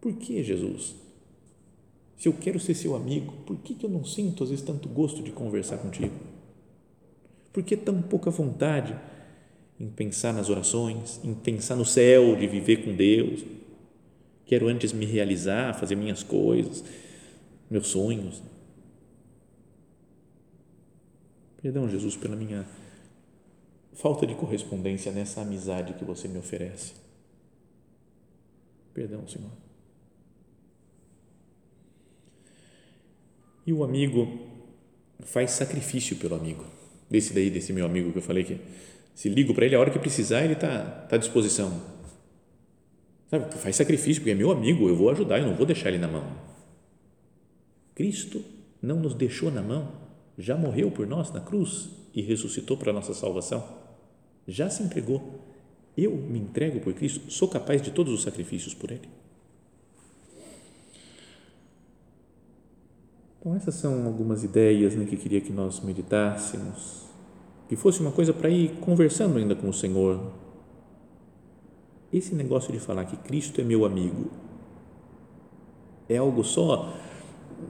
Por 0.00 0.12
que, 0.14 0.42
Jesus? 0.42 0.94
Se 2.16 2.28
eu 2.28 2.32
quero 2.34 2.60
ser 2.60 2.74
seu 2.74 2.94
amigo, 2.94 3.32
por 3.44 3.56
que, 3.56 3.74
que 3.74 3.84
eu 3.84 3.90
não 3.90 4.04
sinto 4.04 4.44
às 4.44 4.50
vezes 4.50 4.64
tanto 4.64 4.88
gosto 4.88 5.22
de 5.22 5.30
conversar 5.32 5.78
contigo? 5.78 6.14
Por 7.52 7.62
que 7.62 7.76
tão 7.76 8.00
pouca 8.00 8.30
vontade 8.30 8.96
em 9.78 9.88
pensar 9.88 10.32
nas 10.32 10.48
orações, 10.48 11.20
em 11.24 11.34
pensar 11.34 11.74
no 11.74 11.84
céu, 11.84 12.36
de 12.36 12.46
viver 12.46 12.84
com 12.84 12.94
Deus? 12.94 13.42
Quero 14.50 14.66
antes 14.66 14.92
me 14.92 15.06
realizar, 15.06 15.78
fazer 15.78 15.94
minhas 15.94 16.24
coisas, 16.24 16.82
meus 17.70 17.86
sonhos. 17.86 18.42
Perdão, 21.62 21.88
Jesus, 21.88 22.16
pela 22.16 22.34
minha 22.34 22.66
falta 23.92 24.26
de 24.26 24.34
correspondência 24.34 25.12
nessa 25.12 25.42
amizade 25.42 25.94
que 25.94 26.04
você 26.04 26.26
me 26.26 26.36
oferece. 26.36 26.94
Perdão, 28.92 29.24
Senhor. 29.28 29.52
E 33.64 33.72
o 33.72 33.84
amigo 33.84 34.48
faz 35.20 35.52
sacrifício 35.52 36.16
pelo 36.16 36.34
amigo. 36.34 36.64
Desse 37.08 37.32
daí, 37.32 37.50
desse 37.50 37.72
meu 37.72 37.86
amigo 37.86 38.10
que 38.10 38.18
eu 38.18 38.22
falei 38.22 38.42
que 38.42 38.58
se 39.14 39.28
ligo 39.28 39.54
para 39.54 39.64
ele 39.64 39.76
a 39.76 39.78
hora 39.78 39.92
que 39.92 39.98
precisar, 40.00 40.42
ele 40.42 40.54
está 40.54 40.84
tá 41.08 41.14
à 41.14 41.18
disposição. 41.20 41.99
Sabe, 43.30 43.54
faz 43.54 43.76
sacrifício, 43.76 44.20
porque 44.20 44.32
é 44.32 44.34
meu 44.34 44.50
amigo, 44.50 44.88
eu 44.88 44.96
vou 44.96 45.08
ajudar, 45.08 45.38
eu 45.38 45.46
não 45.46 45.54
vou 45.54 45.64
deixar 45.64 45.88
ele 45.88 45.98
na 45.98 46.08
mão. 46.08 46.24
Cristo 47.94 48.42
não 48.82 48.98
nos 48.98 49.14
deixou 49.14 49.52
na 49.52 49.62
mão, 49.62 49.92
já 50.36 50.56
morreu 50.56 50.90
por 50.90 51.06
nós 51.06 51.30
na 51.30 51.40
cruz 51.40 51.90
e 52.12 52.22
ressuscitou 52.22 52.76
para 52.76 52.90
a 52.90 52.92
nossa 52.92 53.14
salvação. 53.14 53.64
Já 54.48 54.68
se 54.68 54.82
entregou. 54.82 55.40
Eu 55.96 56.12
me 56.16 56.40
entrego 56.40 56.80
por 56.80 56.92
Cristo, 56.92 57.30
sou 57.30 57.46
capaz 57.46 57.80
de 57.80 57.92
todos 57.92 58.12
os 58.12 58.22
sacrifícios 58.22 58.74
por 58.74 58.90
Ele. 58.90 59.08
Então, 63.38 63.54
essas 63.54 63.76
são 63.76 64.06
algumas 64.06 64.42
ideias 64.42 64.94
né, 64.96 65.04
que 65.04 65.16
queria 65.16 65.40
que 65.40 65.52
nós 65.52 65.80
meditássemos, 65.80 67.06
que 67.68 67.76
fosse 67.76 68.00
uma 68.00 68.12
coisa 68.12 68.32
para 68.32 68.50
ir 68.50 68.72
conversando 68.80 69.38
ainda 69.38 69.54
com 69.54 69.68
o 69.68 69.72
Senhor. 69.72 70.32
Esse 72.12 72.34
negócio 72.34 72.72
de 72.72 72.80
falar 72.80 73.04
que 73.04 73.16
Cristo 73.16 73.60
é 73.60 73.64
meu 73.64 73.84
amigo 73.84 74.30
é 76.08 76.16
algo 76.16 76.42
só 76.42 76.92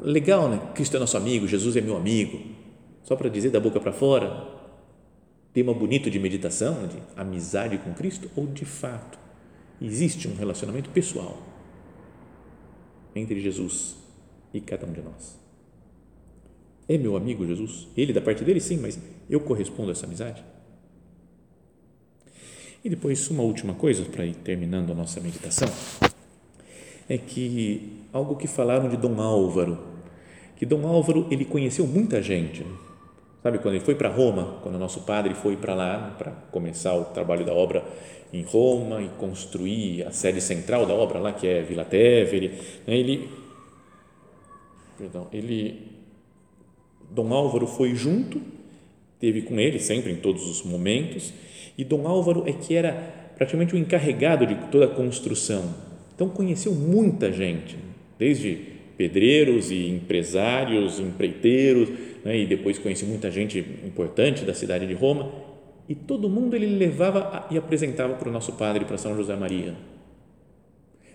legal, 0.01 0.49
né? 0.49 0.73
Cristo 0.75 0.97
é 0.97 1.01
nosso 1.01 1.17
amigo, 1.17 1.47
Jesus 1.47 1.77
é 1.77 1.81
meu 1.81 1.97
amigo, 1.97 2.41
só 3.03 3.17
para 3.17 3.29
dizer 3.29 3.51
da 3.51 3.61
boca 3.61 3.79
para 3.79 3.93
fora, 3.93 4.49
tema 5.53 5.75
bonito 5.75 6.11
de 6.11 6.19
meditação, 6.19 6.87
de 6.87 6.97
amizade 7.17 7.77
com 7.79 7.93
Cristo, 7.93 8.31
ou 8.35 8.47
de 8.47 8.65
fato 8.65 9.19
existe 9.81 10.29
um 10.29 10.35
relacionamento 10.35 10.91
pessoal 10.91 11.39
entre 13.15 13.41
Jesus 13.41 13.97
e 14.55 14.61
cada 14.61 14.87
um 14.87 14.93
de 14.93 15.03
nós. 15.03 15.39
É 16.89 16.99
meu 16.99 17.17
amigo 17.17 17.47
Jesus? 17.47 17.89
Ele, 17.97 18.13
da 18.13 18.21
parte 18.21 18.45
dele, 18.45 18.61
sim, 18.61 18.77
mas 18.77 18.99
eu 19.29 19.41
correspondo 19.41 19.91
a 19.91 19.93
essa 19.93 20.07
amizade? 20.07 20.43
E 22.83 22.89
depois, 22.89 23.29
uma 23.31 23.43
última 23.43 23.75
coisa, 23.75 24.05
para 24.05 24.25
ir 24.25 24.35
terminando 24.37 24.91
a 24.93 24.95
nossa 24.95 25.21
meditação, 25.21 25.69
é 27.09 27.19
que 27.19 28.01
algo 28.13 28.37
que 28.37 28.47
falaram 28.47 28.89
de 28.89 28.97
Dom 28.97 29.21
Álvaro, 29.21 29.79
que 30.57 30.65
Dom 30.65 30.87
Álvaro, 30.87 31.27
ele 31.31 31.45
conheceu 31.45 31.87
muita 31.87 32.23
gente, 32.23 32.65
né? 32.65 32.71
sabe, 33.43 33.59
quando 33.59 33.75
ele 33.75 33.85
foi 33.85 33.95
para 33.95 34.09
Roma, 34.09 34.59
quando 34.63 34.77
o 34.77 34.79
nosso 34.79 35.03
padre 35.03 35.35
foi 35.35 35.57
para 35.57 35.75
lá, 35.75 36.15
para 36.17 36.31
começar 36.51 36.95
o 36.95 37.07
trabalho 37.07 37.45
da 37.45 37.53
obra 37.53 37.85
em 38.33 38.43
Roma 38.43 39.03
e 39.03 39.09
construir 39.19 40.05
a 40.05 40.11
sede 40.11 40.41
central 40.41 40.87
da 40.87 40.95
obra 40.95 41.19
lá, 41.19 41.33
que 41.33 41.47
é 41.47 41.63
Vila 41.63 41.85
Tevere, 41.85 42.49
né? 42.87 42.97
ele, 42.97 43.29
perdão, 44.97 45.27
ele 45.33 45.89
Dom 47.11 47.33
Álvaro 47.35 47.67
foi 47.67 47.95
junto, 47.95 48.41
teve 49.19 49.43
com 49.43 49.59
ele 49.59 49.81
sempre 49.81 50.13
em 50.13 50.17
todos 50.17 50.49
os 50.49 50.63
momentos, 50.63 51.33
e 51.81 51.85
Dom 51.85 52.07
Álvaro 52.07 52.45
é 52.47 52.53
que 52.53 52.75
era 52.75 52.93
praticamente 53.39 53.75
o 53.75 53.79
encarregado 53.79 54.45
de 54.45 54.55
toda 54.71 54.85
a 54.85 54.89
construção. 54.89 55.75
Então 56.15 56.29
conheceu 56.29 56.75
muita 56.75 57.33
gente, 57.33 57.79
desde 58.19 58.59
pedreiros 58.99 59.71
e 59.71 59.89
empresários, 59.89 61.01
empreiteiros, 61.01 61.89
né, 62.23 62.37
e 62.37 62.47
depois 62.47 62.79
conheceu 62.79 63.09
muita 63.09 63.31
gente 63.31 63.59
importante 63.83 64.45
da 64.45 64.53
cidade 64.53 64.87
de 64.87 64.93
Roma, 64.93 65.33
e 65.89 65.95
todo 65.95 66.29
mundo 66.29 66.55
ele 66.55 66.67
levava 66.67 67.47
e 67.51 67.57
apresentava 67.57 68.13
para 68.13 68.29
o 68.29 68.33
nosso 68.33 68.53
padre, 68.53 68.85
para 68.85 68.99
São 68.99 69.17
José 69.17 69.35
Maria. 69.35 69.75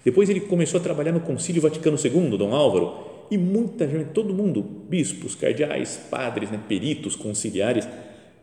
Depois 0.04 0.32
ele 0.32 0.40
começou 0.40 0.80
a 0.80 0.84
trabalhar 0.84 1.12
no 1.12 1.20
Concílio 1.20 1.62
Vaticano 1.62 1.96
II, 2.04 2.36
Dom 2.40 2.56
Álvaro, 2.56 3.06
e 3.30 3.38
muita 3.38 3.88
gente, 3.88 4.10
todo 4.10 4.34
mundo, 4.34 4.64
bispos, 4.64 5.36
cardeais, 5.36 5.96
padres, 6.10 6.50
né, 6.50 6.60
peritos, 6.68 7.16
conciliares, 7.16 7.88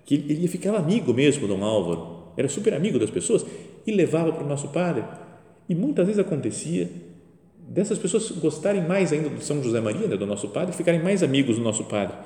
que 0.04 0.14
ele 0.14 0.48
ficava 0.48 0.78
amigo 0.78 1.12
mesmo, 1.12 1.46
Dom 1.46 1.62
Álvaro, 1.62 2.22
era 2.36 2.48
super 2.48 2.74
amigo 2.74 2.98
das 2.98 3.10
pessoas 3.10 3.44
e 3.86 3.92
levava 3.92 4.32
para 4.32 4.44
o 4.44 4.48
nosso 4.48 4.68
padre. 4.68 5.04
E 5.68 5.74
muitas 5.74 6.06
vezes 6.06 6.18
acontecia 6.18 6.90
dessas 7.68 7.98
pessoas 7.98 8.30
gostarem 8.32 8.82
mais 8.86 9.12
ainda 9.12 9.28
de 9.30 9.44
São 9.44 9.62
José 9.62 9.80
Maria, 9.80 10.06
né, 10.06 10.16
do 10.16 10.26
nosso 10.26 10.48
padre, 10.48 10.76
ficarem 10.76 11.02
mais 11.02 11.22
amigos 11.22 11.56
do 11.56 11.62
nosso 11.62 11.84
padre. 11.84 12.16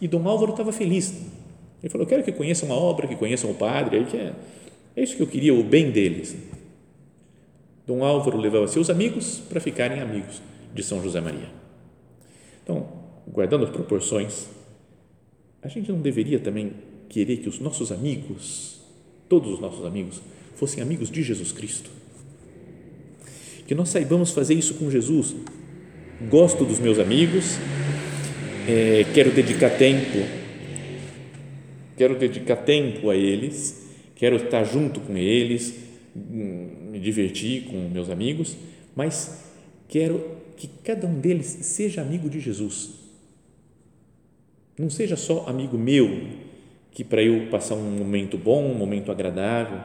E 0.00 0.08
Dom 0.08 0.26
Álvaro 0.28 0.52
estava 0.52 0.72
feliz. 0.72 1.14
Ele 1.82 1.90
falou: 1.90 2.04
Eu 2.04 2.08
quero 2.08 2.22
que 2.22 2.32
conheçam 2.32 2.72
a 2.72 2.74
obra, 2.74 3.06
que 3.06 3.16
conheçam 3.16 3.50
o 3.50 3.54
padre, 3.54 4.04
que 4.04 4.16
é, 4.16 4.32
é 4.96 5.02
isso 5.02 5.16
que 5.16 5.22
eu 5.22 5.26
queria, 5.26 5.54
o 5.54 5.62
bem 5.62 5.90
deles. 5.90 6.36
Dom 7.86 8.04
Álvaro 8.04 8.36
levava 8.36 8.66
seus 8.66 8.90
amigos 8.90 9.38
para 9.48 9.60
ficarem 9.60 10.00
amigos 10.00 10.42
de 10.74 10.82
São 10.82 11.02
José 11.02 11.20
Maria. 11.20 11.48
Então, 12.62 12.88
guardando 13.28 13.64
as 13.64 13.70
proporções, 13.70 14.48
a 15.62 15.68
gente 15.68 15.90
não 15.92 16.00
deveria 16.00 16.40
também 16.40 16.72
querer 17.08 17.38
que 17.38 17.48
os 17.48 17.58
nossos 17.58 17.92
amigos, 17.92 18.80
todos 19.28 19.52
os 19.52 19.60
nossos 19.60 19.84
amigos, 19.84 20.20
fossem 20.54 20.82
amigos 20.82 21.10
de 21.10 21.22
Jesus 21.22 21.52
Cristo. 21.52 21.90
Que 23.66 23.74
nós 23.74 23.88
saibamos 23.88 24.30
fazer 24.30 24.54
isso 24.54 24.74
com 24.74 24.90
Jesus. 24.90 25.34
Gosto 26.30 26.64
dos 26.64 26.78
meus 26.78 26.98
amigos, 26.98 27.58
é, 28.66 29.04
quero 29.12 29.30
dedicar 29.30 29.70
tempo, 29.70 30.18
quero 31.96 32.18
dedicar 32.18 32.56
tempo 32.56 33.10
a 33.10 33.16
eles, 33.16 33.86
quero 34.14 34.36
estar 34.36 34.64
junto 34.64 35.00
com 35.00 35.16
eles, 35.16 35.74
hum, 36.16 36.68
me 36.90 36.98
divertir 36.98 37.64
com 37.64 37.88
meus 37.90 38.08
amigos, 38.08 38.56
mas 38.94 39.44
quero 39.88 40.24
que 40.56 40.68
cada 40.82 41.06
um 41.06 41.20
deles 41.20 41.46
seja 41.46 42.00
amigo 42.00 42.30
de 42.30 42.40
Jesus. 42.40 42.90
Não 44.78 44.88
seja 44.88 45.16
só 45.16 45.44
amigo 45.46 45.76
meu, 45.76 46.08
que 46.96 47.04
para 47.04 47.22
eu 47.22 47.50
passar 47.50 47.74
um 47.74 47.90
momento 47.90 48.38
bom, 48.38 48.64
um 48.64 48.74
momento 48.74 49.12
agradável. 49.12 49.78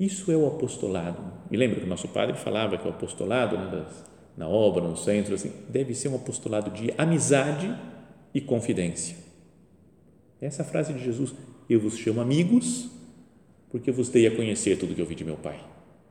Isso 0.00 0.32
é 0.32 0.36
o 0.36 0.44
apostolado. 0.44 1.22
Me 1.48 1.56
lembra 1.56 1.78
que 1.78 1.86
o 1.86 1.88
nosso 1.88 2.08
padre 2.08 2.36
falava 2.36 2.76
que 2.76 2.84
o 2.84 2.90
apostolado, 2.90 3.56
né, 3.56 3.70
das, 3.70 4.04
na 4.36 4.48
obra, 4.48 4.82
no 4.82 4.96
centro, 4.96 5.36
assim, 5.36 5.52
deve 5.68 5.94
ser 5.94 6.08
um 6.08 6.16
apostolado 6.16 6.68
de 6.72 6.92
amizade 6.98 7.72
e 8.34 8.40
confidência. 8.40 9.18
Essa 10.40 10.64
frase 10.64 10.92
de 10.92 10.98
Jesus, 10.98 11.32
eu 11.68 11.78
vos 11.78 11.96
chamo 11.96 12.20
amigos, 12.20 12.90
porque 13.70 13.92
vos 13.92 14.08
dei 14.08 14.26
a 14.26 14.34
conhecer 14.34 14.76
tudo 14.78 14.96
que 14.96 15.00
eu 15.00 15.06
vi 15.06 15.14
de 15.14 15.24
meu 15.24 15.36
Pai. 15.36 15.64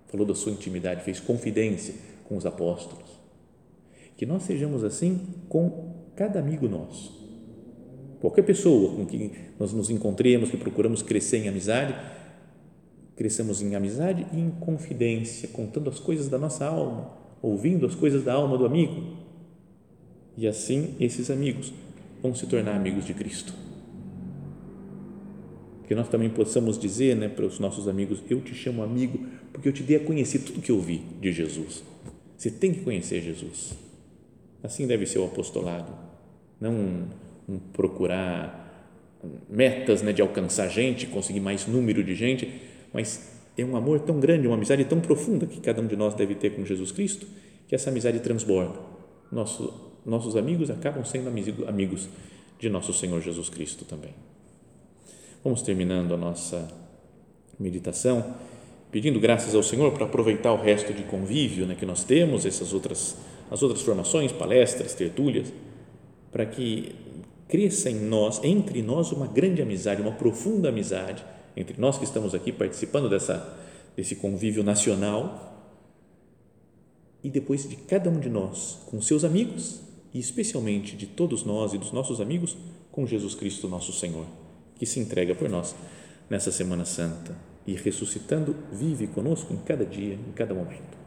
Falou 0.07 0.25
da 0.25 0.33
sua 0.33 0.53
intimidade, 0.53 1.03
fez 1.03 1.19
confidência 1.19 1.93
com 2.23 2.37
os 2.37 2.45
apóstolos. 2.45 3.19
Que 4.15 4.25
nós 4.25 4.43
sejamos 4.43 4.81
assim 4.81 5.27
com 5.49 5.93
cada 6.15 6.39
amigo 6.39 6.69
nosso. 6.69 7.18
Qualquer 8.19 8.43
pessoa 8.43 8.95
com 8.95 9.05
quem 9.05 9.31
nós 9.57 9.71
nos 9.71 9.89
encontremos, 9.89 10.49
que 10.49 10.57
procuramos 10.57 11.01
crescer 11.01 11.37
em 11.37 11.47
amizade, 11.47 11.95
cresçamos 13.15 13.61
em 13.61 13.75
amizade 13.75 14.25
e 14.33 14.39
em 14.39 14.49
confidência, 14.49 15.49
contando 15.49 15.89
as 15.89 15.99
coisas 15.99 16.27
da 16.27 16.37
nossa 16.37 16.65
alma, 16.65 17.11
ouvindo 17.41 17.85
as 17.85 17.95
coisas 17.95 18.23
da 18.23 18.33
alma 18.33 18.57
do 18.57 18.65
amigo. 18.65 19.17
E 20.37 20.47
assim 20.47 20.95
esses 20.99 21.29
amigos 21.29 21.73
vão 22.21 22.35
se 22.35 22.45
tornar 22.45 22.75
amigos 22.75 23.05
de 23.05 23.13
Cristo. 23.13 23.53
Que 25.87 25.95
nós 25.95 26.07
também 26.07 26.29
possamos 26.29 26.77
dizer 26.77 27.15
né, 27.15 27.27
para 27.27 27.45
os 27.45 27.57
nossos 27.57 27.87
amigos: 27.87 28.21
Eu 28.29 28.41
te 28.41 28.53
chamo 28.53 28.83
amigo 28.83 29.19
porque 29.51 29.67
eu 29.67 29.73
te 29.73 29.81
dei 29.81 29.97
a 29.97 29.99
conhecer 29.99 30.39
tudo 30.39 30.61
que 30.61 30.71
eu 30.71 30.79
vi 30.79 31.01
de 31.19 31.31
Jesus. 31.31 31.83
Você 32.37 32.51
tem 32.51 32.73
que 32.73 32.81
conhecer 32.81 33.21
Jesus. 33.21 33.73
Assim 34.61 34.85
deve 34.85 35.05
ser 35.05 35.19
o 35.19 35.25
apostolado. 35.25 35.91
Não 36.59 37.07
procurar 37.73 38.67
metas 39.49 40.01
né, 40.01 40.13
de 40.13 40.21
alcançar 40.21 40.67
gente, 40.69 41.07
conseguir 41.07 41.39
mais 41.39 41.67
número 41.67 42.03
de 42.03 42.15
gente, 42.15 42.61
mas 42.93 43.39
é 43.57 43.65
um 43.65 43.75
amor 43.75 43.99
tão 43.99 44.19
grande, 44.19 44.47
uma 44.47 44.55
amizade 44.55 44.85
tão 44.85 44.99
profunda 44.99 45.45
que 45.45 45.59
cada 45.59 45.81
um 45.81 45.87
de 45.87 45.95
nós 45.95 46.13
deve 46.13 46.35
ter 46.35 46.51
com 46.51 46.65
Jesus 46.65 46.91
Cristo, 46.91 47.27
que 47.67 47.75
essa 47.75 47.89
amizade 47.89 48.19
transborda. 48.19 48.79
Nosso, 49.31 49.73
nossos 50.05 50.35
amigos 50.35 50.69
acabam 50.69 51.03
sendo 51.03 51.29
amigos 51.67 52.09
de 52.57 52.69
nosso 52.69 52.93
Senhor 52.93 53.21
Jesus 53.21 53.49
Cristo 53.49 53.85
também. 53.85 54.13
Vamos 55.43 55.61
terminando 55.61 56.13
a 56.13 56.17
nossa 56.17 56.67
meditação, 57.59 58.35
pedindo 58.91 59.19
graças 59.19 59.53
ao 59.53 59.63
Senhor 59.63 59.91
para 59.91 60.05
aproveitar 60.05 60.53
o 60.53 60.61
resto 60.61 60.93
de 60.93 61.03
convívio 61.03 61.65
né, 61.65 61.75
que 61.75 61.85
nós 61.85 62.03
temos, 62.03 62.45
essas 62.45 62.73
outras, 62.73 63.15
as 63.51 63.61
outras 63.61 63.81
formações, 63.81 64.31
palestras, 64.31 64.93
tertúlias, 64.93 65.51
para 66.31 66.45
que 66.45 66.95
cresça 67.49 67.89
em 67.89 67.99
nós, 67.99 68.39
entre 68.43 68.81
nós, 68.83 69.11
uma 69.11 69.27
grande 69.27 69.61
amizade, 69.61 70.01
uma 70.01 70.11
profunda 70.11 70.69
amizade, 70.69 71.25
entre 71.57 71.81
nós 71.81 71.97
que 71.97 72.05
estamos 72.05 72.35
aqui 72.35 72.51
participando 72.53 73.09
dessa, 73.09 73.57
desse 73.97 74.15
convívio 74.15 74.63
nacional, 74.63 75.47
e 77.23 77.29
depois 77.29 77.67
de 77.67 77.75
cada 77.75 78.09
um 78.09 78.19
de 78.19 78.29
nós, 78.29 78.77
com 78.85 79.01
seus 79.01 79.25
amigos, 79.25 79.81
e 80.13 80.19
especialmente 80.19 80.95
de 80.95 81.07
todos 81.07 81.43
nós 81.43 81.73
e 81.73 81.77
dos 81.77 81.91
nossos 81.91 82.21
amigos, 82.21 82.55
com 82.91 83.05
Jesus 83.05 83.33
Cristo, 83.33 83.67
nosso 83.67 83.91
Senhor, 83.91 84.25
que 84.75 84.85
se 84.85 84.99
entrega 84.99 85.33
por 85.33 85.49
nós 85.49 85.75
nessa 86.29 86.51
Semana 86.51 86.85
Santa 86.85 87.35
e 87.65 87.73
ressuscitando, 87.73 88.55
vive 88.71 89.07
conosco 89.07 89.51
em 89.53 89.57
cada 89.57 89.85
dia, 89.85 90.13
em 90.13 90.31
cada 90.33 90.53
momento. 90.53 90.97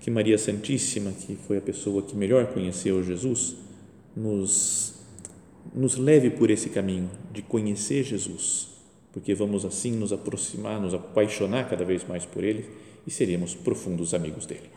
Que 0.00 0.10
Maria 0.10 0.38
Santíssima, 0.38 1.10
que 1.10 1.34
foi 1.34 1.58
a 1.58 1.60
pessoa 1.60 2.02
que 2.02 2.16
melhor 2.16 2.46
conheceu 2.52 3.02
Jesus, 3.02 3.56
nos 4.14 4.95
nos 5.74 5.96
leve 5.96 6.30
por 6.30 6.50
esse 6.50 6.70
caminho 6.70 7.10
de 7.32 7.42
conhecer 7.42 8.02
Jesus, 8.02 8.68
porque 9.12 9.34
vamos 9.34 9.64
assim 9.64 9.92
nos 9.92 10.12
aproximar, 10.12 10.80
nos 10.80 10.94
apaixonar 10.94 11.68
cada 11.68 11.84
vez 11.84 12.06
mais 12.06 12.24
por 12.24 12.44
Ele 12.44 12.68
e 13.06 13.10
seremos 13.10 13.54
profundos 13.54 14.14
amigos 14.14 14.46
dele. 14.46 14.70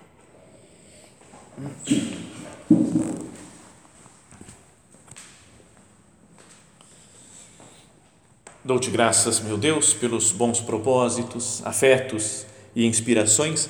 Dou-te 8.64 8.92
graças, 8.92 9.40
meu 9.40 9.58
Deus, 9.58 9.94
pelos 9.94 10.32
bons 10.32 10.60
propósitos, 10.60 11.62
afetos 11.66 12.46
e 12.76 12.86
inspirações 12.86 13.70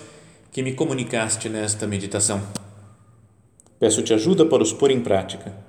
que 0.51 0.62
me 0.62 0.73
comunicaste 0.73 1.47
nesta 1.47 1.88
meditação. 1.88 2.41
Peço-te 3.79 4.13
ajuda 4.13 4.45
para 4.45 4.62
os 4.62 4.73
pôr 4.73 4.91
em 4.91 4.99
prática 4.99 5.68